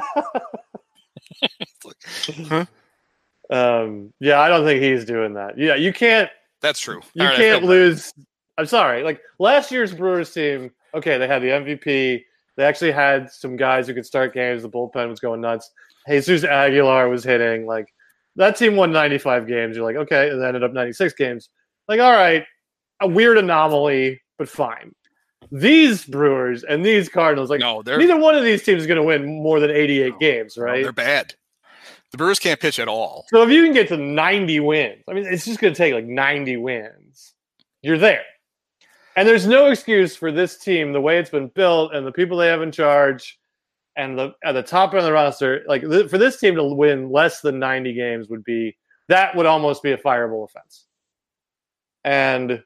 [1.84, 1.96] Like,
[2.48, 2.66] huh?
[3.50, 5.58] Um, yeah, I don't think he's doing that.
[5.58, 7.00] Yeah, you can't That's true.
[7.14, 8.12] you right, can't lose.
[8.56, 9.02] I'm sorry.
[9.02, 12.22] Like last year's Brewers team, okay, they had the MVP.
[12.56, 14.62] They actually had some guys who could start games.
[14.62, 15.70] The bullpen was going nuts.
[16.08, 17.66] Jesus Aguilar was hitting.
[17.66, 17.92] Like
[18.36, 19.76] that team won 95 games.
[19.76, 21.48] You're like, okay, and ended up 96 games.
[21.88, 22.44] Like, all right,
[23.00, 24.94] a weird anomaly, but fine.
[25.50, 28.96] These Brewers and these Cardinals, like No, they're neither one of these teams is going
[28.96, 30.82] to win more than 88 No, games, no, right?
[30.82, 31.34] they're bad.
[32.10, 33.26] The Brewers can't pitch at all.
[33.28, 35.94] So if you can get to 90 wins, I mean, it's just going to take
[35.94, 37.34] like 90 wins.
[37.82, 38.22] You're there.
[39.16, 42.36] And there's no excuse for this team, the way it's been built and the people
[42.38, 43.38] they have in charge
[43.96, 45.62] and the at the top end of the roster.
[45.66, 48.76] Like th- for this team to win less than 90 games would be
[49.08, 50.86] that would almost be a fireable offense.
[52.04, 52.62] And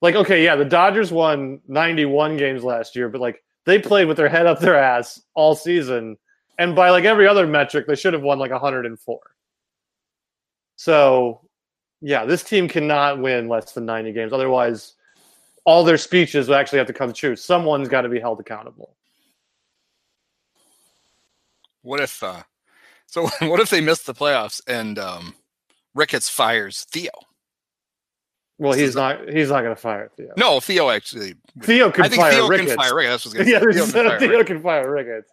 [0.00, 4.16] like, okay, yeah, the Dodgers won 91 games last year, but like they played with
[4.16, 6.16] their head up their ass all season.
[6.58, 9.20] And by like every other metric, they should have won like 104.
[10.76, 11.42] So,
[12.00, 14.32] yeah, this team cannot win less than 90 games.
[14.32, 14.94] Otherwise,
[15.64, 17.36] all their speeches will actually have to come true.
[17.36, 18.96] Someone's got to be held accountable.
[21.82, 22.42] What if uh
[23.06, 25.34] so what if they miss the playoffs and um
[25.94, 27.10] Ricketts fires Theo?
[28.58, 29.26] Well, he's not.
[29.26, 30.34] He's not going to fire Theo.
[30.36, 32.74] No, Theo actually Theo can I think fire Theo Ricketts.
[32.74, 33.24] can fire Ricketts.
[33.24, 33.58] That's what yeah.
[33.60, 34.46] Theo can fire Ricketts.
[34.48, 35.30] can fire Ricketts.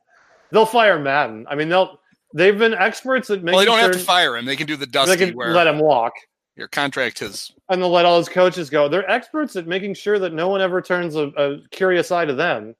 [0.52, 1.46] They'll fire Maddon.
[1.50, 2.00] I mean, they'll.
[2.34, 3.52] They've been experts at making sure.
[3.54, 4.46] Well, they don't sure have to fire him.
[4.46, 6.14] They can do the they dusty can where let him walk,
[6.56, 8.88] your contract is and they'll let all his coaches go.
[8.88, 12.34] They're experts at making sure that no one ever turns a, a curious eye to
[12.34, 12.76] them.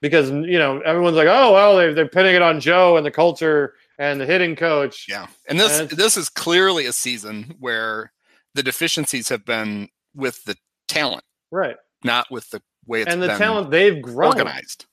[0.00, 3.10] Because you know everyone's like, oh well, they, they're pinning it on Joe and the
[3.10, 5.06] culture and the hitting coach.
[5.08, 5.26] yeah.
[5.48, 8.12] And this And this is clearly a season where
[8.54, 10.56] the deficiencies have been with the
[10.88, 11.76] talent, Right.
[12.02, 14.28] not with the way it's and the talent they've grown.
[14.32, 14.86] organized.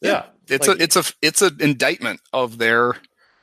[0.00, 0.26] Yeah.
[0.48, 2.94] It's Like- a it's a it's an indictment of their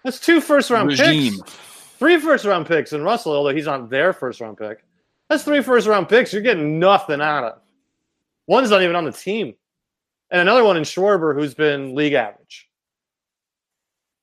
[0.04, 1.36] That's two first round regime.
[1.40, 1.54] picks.
[2.00, 4.82] Three first round picks in Russell, although he's not their first round pick.
[5.30, 7.62] That's three first round picks you're getting nothing out of.
[8.48, 9.56] One's not even on the team.
[10.32, 12.68] And another one in Schwarber who's been league average.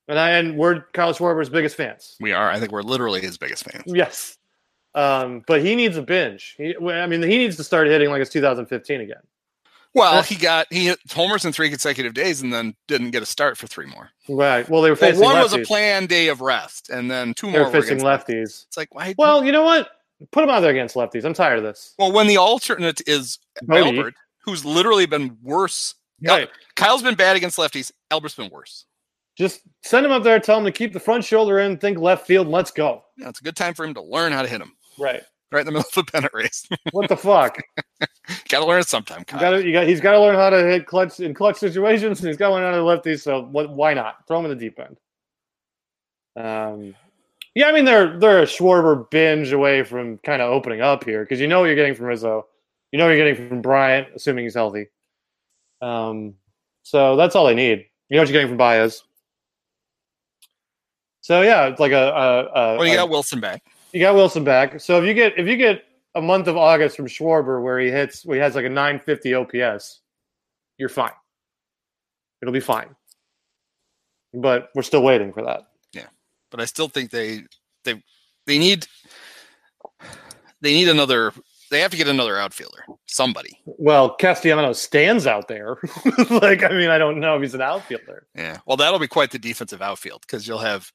[0.08, 2.16] And I and we're Kyle Schwarber's biggest fans.
[2.20, 2.48] We are.
[2.50, 3.82] I think we're literally his biggest fans.
[3.86, 4.38] Yes.
[4.94, 6.54] Um, but he needs a binge.
[6.56, 9.16] He, I mean, he needs to start hitting like it's 2015 again.
[9.94, 13.26] Well, he got he hit homers in three consecutive days and then didn't get a
[13.26, 14.10] start for three more.
[14.28, 14.68] Right.
[14.68, 15.42] Well, they were Well, facing one lefties.
[15.42, 18.26] was a planned day of rest, and then two they more were were facing against
[18.28, 18.66] lefties.
[18.66, 19.14] It's like why?
[19.18, 19.88] Well, you know what?
[20.32, 21.24] Put him out there against lefties.
[21.24, 21.94] I'm tired of this.
[21.98, 23.86] well, when the alternate is Bote.
[23.86, 24.14] Albert,
[24.46, 25.94] who's literally been worse.
[26.26, 26.48] Right.
[26.76, 27.92] Kyle's been bad against lefties.
[28.10, 28.86] Albert's been worse.
[29.36, 32.26] Just send him up there, tell him to keep the front shoulder in, think left
[32.26, 33.04] field, and let's go.
[33.18, 35.22] Yeah, it's a good time for him to learn how to hit him Right.
[35.52, 36.66] right in the middle of a pennant race.
[36.92, 37.58] What the fuck?
[38.48, 39.24] got to learn it sometime.
[39.30, 42.20] You gotta, you got, he's got to learn how to hit clutch in clutch situations,
[42.20, 43.20] and he's got to learn how to lefties.
[43.20, 44.96] So what, why not throw him in the deep end?
[46.36, 46.94] Um,
[47.54, 51.22] yeah, I mean they're they're a Schwarber binge away from kind of opening up here
[51.24, 52.46] because you know what you're getting from Rizzo,
[52.96, 54.86] you know what you're getting from Bryant, assuming he's healthy.
[55.82, 56.32] Um,
[56.82, 57.84] so that's all they need.
[58.08, 59.02] You know what you're getting from Baez.
[61.20, 63.62] So yeah, it's like a, a, a Well, you a- got Wilson back.
[63.92, 64.80] you got Wilson back.
[64.80, 65.84] So if you get if you get
[66.14, 69.34] a month of August from Schwarber where he hits where he has like a 950
[69.34, 70.00] OPS,
[70.78, 71.12] you're fine.
[72.40, 72.96] It'll be fine.
[74.32, 75.66] But we're still waiting for that.
[75.92, 76.06] Yeah,
[76.50, 77.42] but I still think they
[77.84, 78.02] they
[78.46, 78.86] they need
[80.62, 81.34] they need another
[81.70, 82.84] they have to get another outfielder.
[83.06, 83.58] Somebody.
[83.64, 85.76] Well, Castellanos stands out there.
[86.30, 88.26] like, I mean, I don't know if he's an outfielder.
[88.34, 88.58] Yeah.
[88.66, 90.90] Well, that'll be quite the defensive outfield because you'll have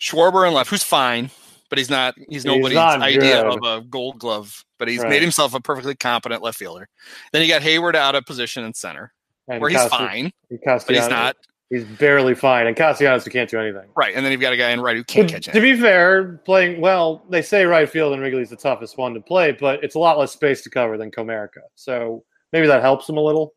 [0.00, 1.30] Schwarber in left, who's fine,
[1.70, 2.14] but he's not.
[2.28, 3.58] He's nobody's not idea good.
[3.58, 4.64] of a Gold Glove.
[4.78, 5.08] But he's Right.
[5.08, 6.86] made himself a perfectly competent left fielder.
[7.32, 9.12] Then you got Heyward out of position in center,
[9.48, 11.36] And where he's fine, but he's not.
[11.70, 12.66] He's barely fine.
[12.68, 13.88] And Castellanos who can't do anything.
[13.96, 14.14] Right.
[14.14, 16.40] And then you've got a guy in right who can't But catch to be fair,
[16.44, 19.96] playing well, they say right field in Wrigley's the toughest one to play, but it's
[19.96, 21.62] a lot less space to cover than Comerica.
[21.74, 23.54] So maybe that helps him a little.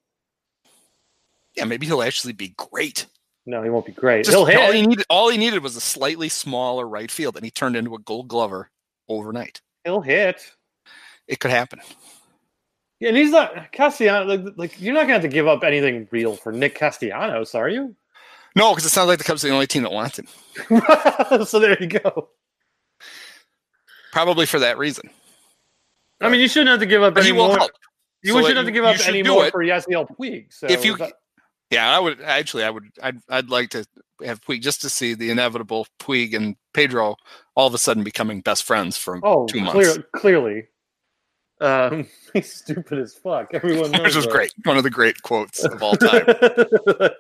[1.56, 3.06] Yeah, maybe he'll actually be great.
[3.46, 4.26] No, he won't be great.
[4.26, 4.58] Just, He'll hit.
[4.58, 7.76] all he needed, all he needed was a slightly smaller right field, and he turned
[7.76, 8.70] into a Gold Glover
[9.08, 9.62] overnight.
[9.84, 10.52] He'll hit.
[11.28, 11.80] It could happen.
[13.00, 14.28] Yeah, and he's not Castellanos.
[14.46, 17.70] Like, like you're not gonna have to give up anything real for Nick Castellanos, are
[17.70, 17.96] you?
[18.56, 20.28] No, because it sounds like the Cubs are the only team that wants him.
[21.46, 22.30] so there you go.
[24.12, 25.10] Probably for that reason.
[26.20, 27.58] I mean, you shouldn't have to give up But any he will more.
[27.58, 27.72] help.
[28.24, 30.52] You So shouldn't have to give up any more for Yasiel Puig.
[30.52, 31.14] So If you- that-
[31.72, 32.64] Yeah, I would actually.
[32.64, 32.86] I would.
[33.02, 33.20] I'd.
[33.30, 33.86] I'd like to
[34.26, 37.16] have Puig just to see the inevitable Puig and Pedro
[37.56, 40.68] all of a sudden becoming best friends for oh, two months, clear, clearly,
[41.62, 43.50] um, he's stupid as fuck.
[43.54, 44.32] Everyone knows which was that.
[44.32, 44.54] great.
[44.64, 46.26] One of the great quotes of all time.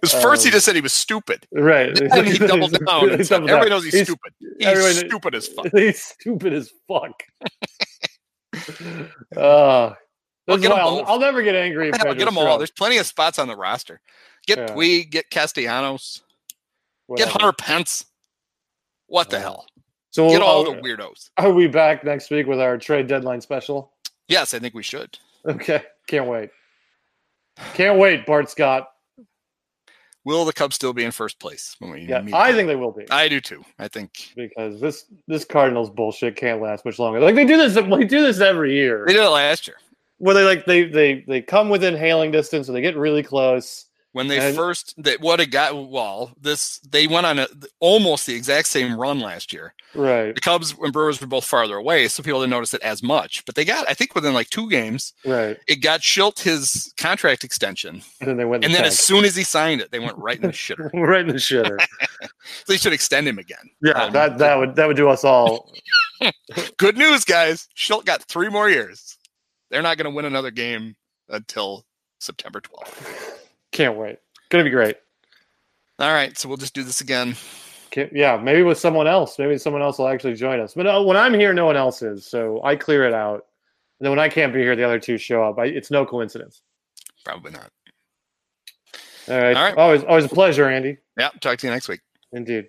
[0.00, 1.98] Because first he Um, just said he was stupid, right.
[1.98, 3.10] and he doubled down.
[3.10, 3.68] He doubled Everybody down.
[3.68, 4.32] knows he's, stupid.
[4.58, 5.66] He's stupid as fuck.
[5.72, 7.22] He's stupid as fuck.
[8.54, 8.58] uh,
[9.36, 9.96] Well,
[10.46, 11.04] that's get 'em why I'll.
[11.06, 11.88] I'll never get angry.
[11.88, 12.58] if Hell, Pedro get them all.
[12.58, 14.00] There's plenty of spots on the roster.
[14.46, 14.66] Get Yeah.
[14.74, 15.10] Puig.
[15.10, 16.22] Get Castellanos.
[17.16, 18.06] Get Hunter Pence.
[19.06, 19.42] What the Yeah.
[19.42, 19.66] hell?
[20.10, 21.30] So Get all are, the weirdos.
[21.38, 23.92] are we back next week with our trade deadline special?
[24.28, 25.18] Yes, I think we should.
[25.46, 26.50] Okay, can't wait.
[27.74, 28.88] Can't wait, Bart Scott.
[30.24, 32.34] Will the Cubs still be in first place when we Yeah, meet?
[32.34, 32.56] I them?
[32.56, 33.64] think they will be I do too.
[33.78, 37.20] I think because this this Cardinals bullshit can't last much longer.
[37.20, 39.04] Like they do this, they do this every year.
[39.06, 39.76] they did it last year
[40.18, 43.86] Where they like they they they come within hailing distance, or they get really close.
[44.12, 44.94] When they And- first.
[44.98, 45.70] They, what a guy!
[45.70, 47.46] Well, this they went on a,
[47.78, 49.72] almost the exact same run last year.
[49.94, 53.02] Right, The Cubs and Brewers were both farther away, so people didn't notice it as
[53.02, 53.44] much.
[53.44, 55.58] But they got, I think, within like two games, right.
[55.68, 58.64] it got Shildt his contract extension, And then they went.
[58.64, 58.92] and the then tank.
[58.92, 60.90] as soon as he signed it, they went right in the shitter.
[60.92, 61.78] right in the shitter.
[62.66, 63.68] They should extend him again.
[63.82, 65.72] Yeah, Um, that that would that would do us all.
[66.78, 67.68] Good news, guys.
[67.76, 69.18] Shildt got three more years.
[69.70, 70.96] They're not going to win another game
[71.28, 71.84] until
[72.18, 73.38] September 12th.
[73.80, 74.18] Can't wait.
[74.50, 74.98] Gonna be great.
[75.98, 77.34] All right, so we'll just do this again.
[78.12, 79.38] Yeah, maybe with someone else.
[79.38, 80.74] Maybe someone else will actually join us.
[80.74, 82.26] But uh, when I'm here, no one else is.
[82.26, 83.46] So I clear it out.
[83.98, 85.58] And then when I can't be here, the other two show up.
[85.58, 86.60] I, it's no coincidence.
[87.24, 87.70] Probably not.
[89.30, 89.56] All right.
[89.56, 89.76] All right.
[89.78, 90.98] Always, always a pleasure, Andy.
[91.18, 92.00] Yeah, talk to you next week.
[92.34, 92.68] Indeed.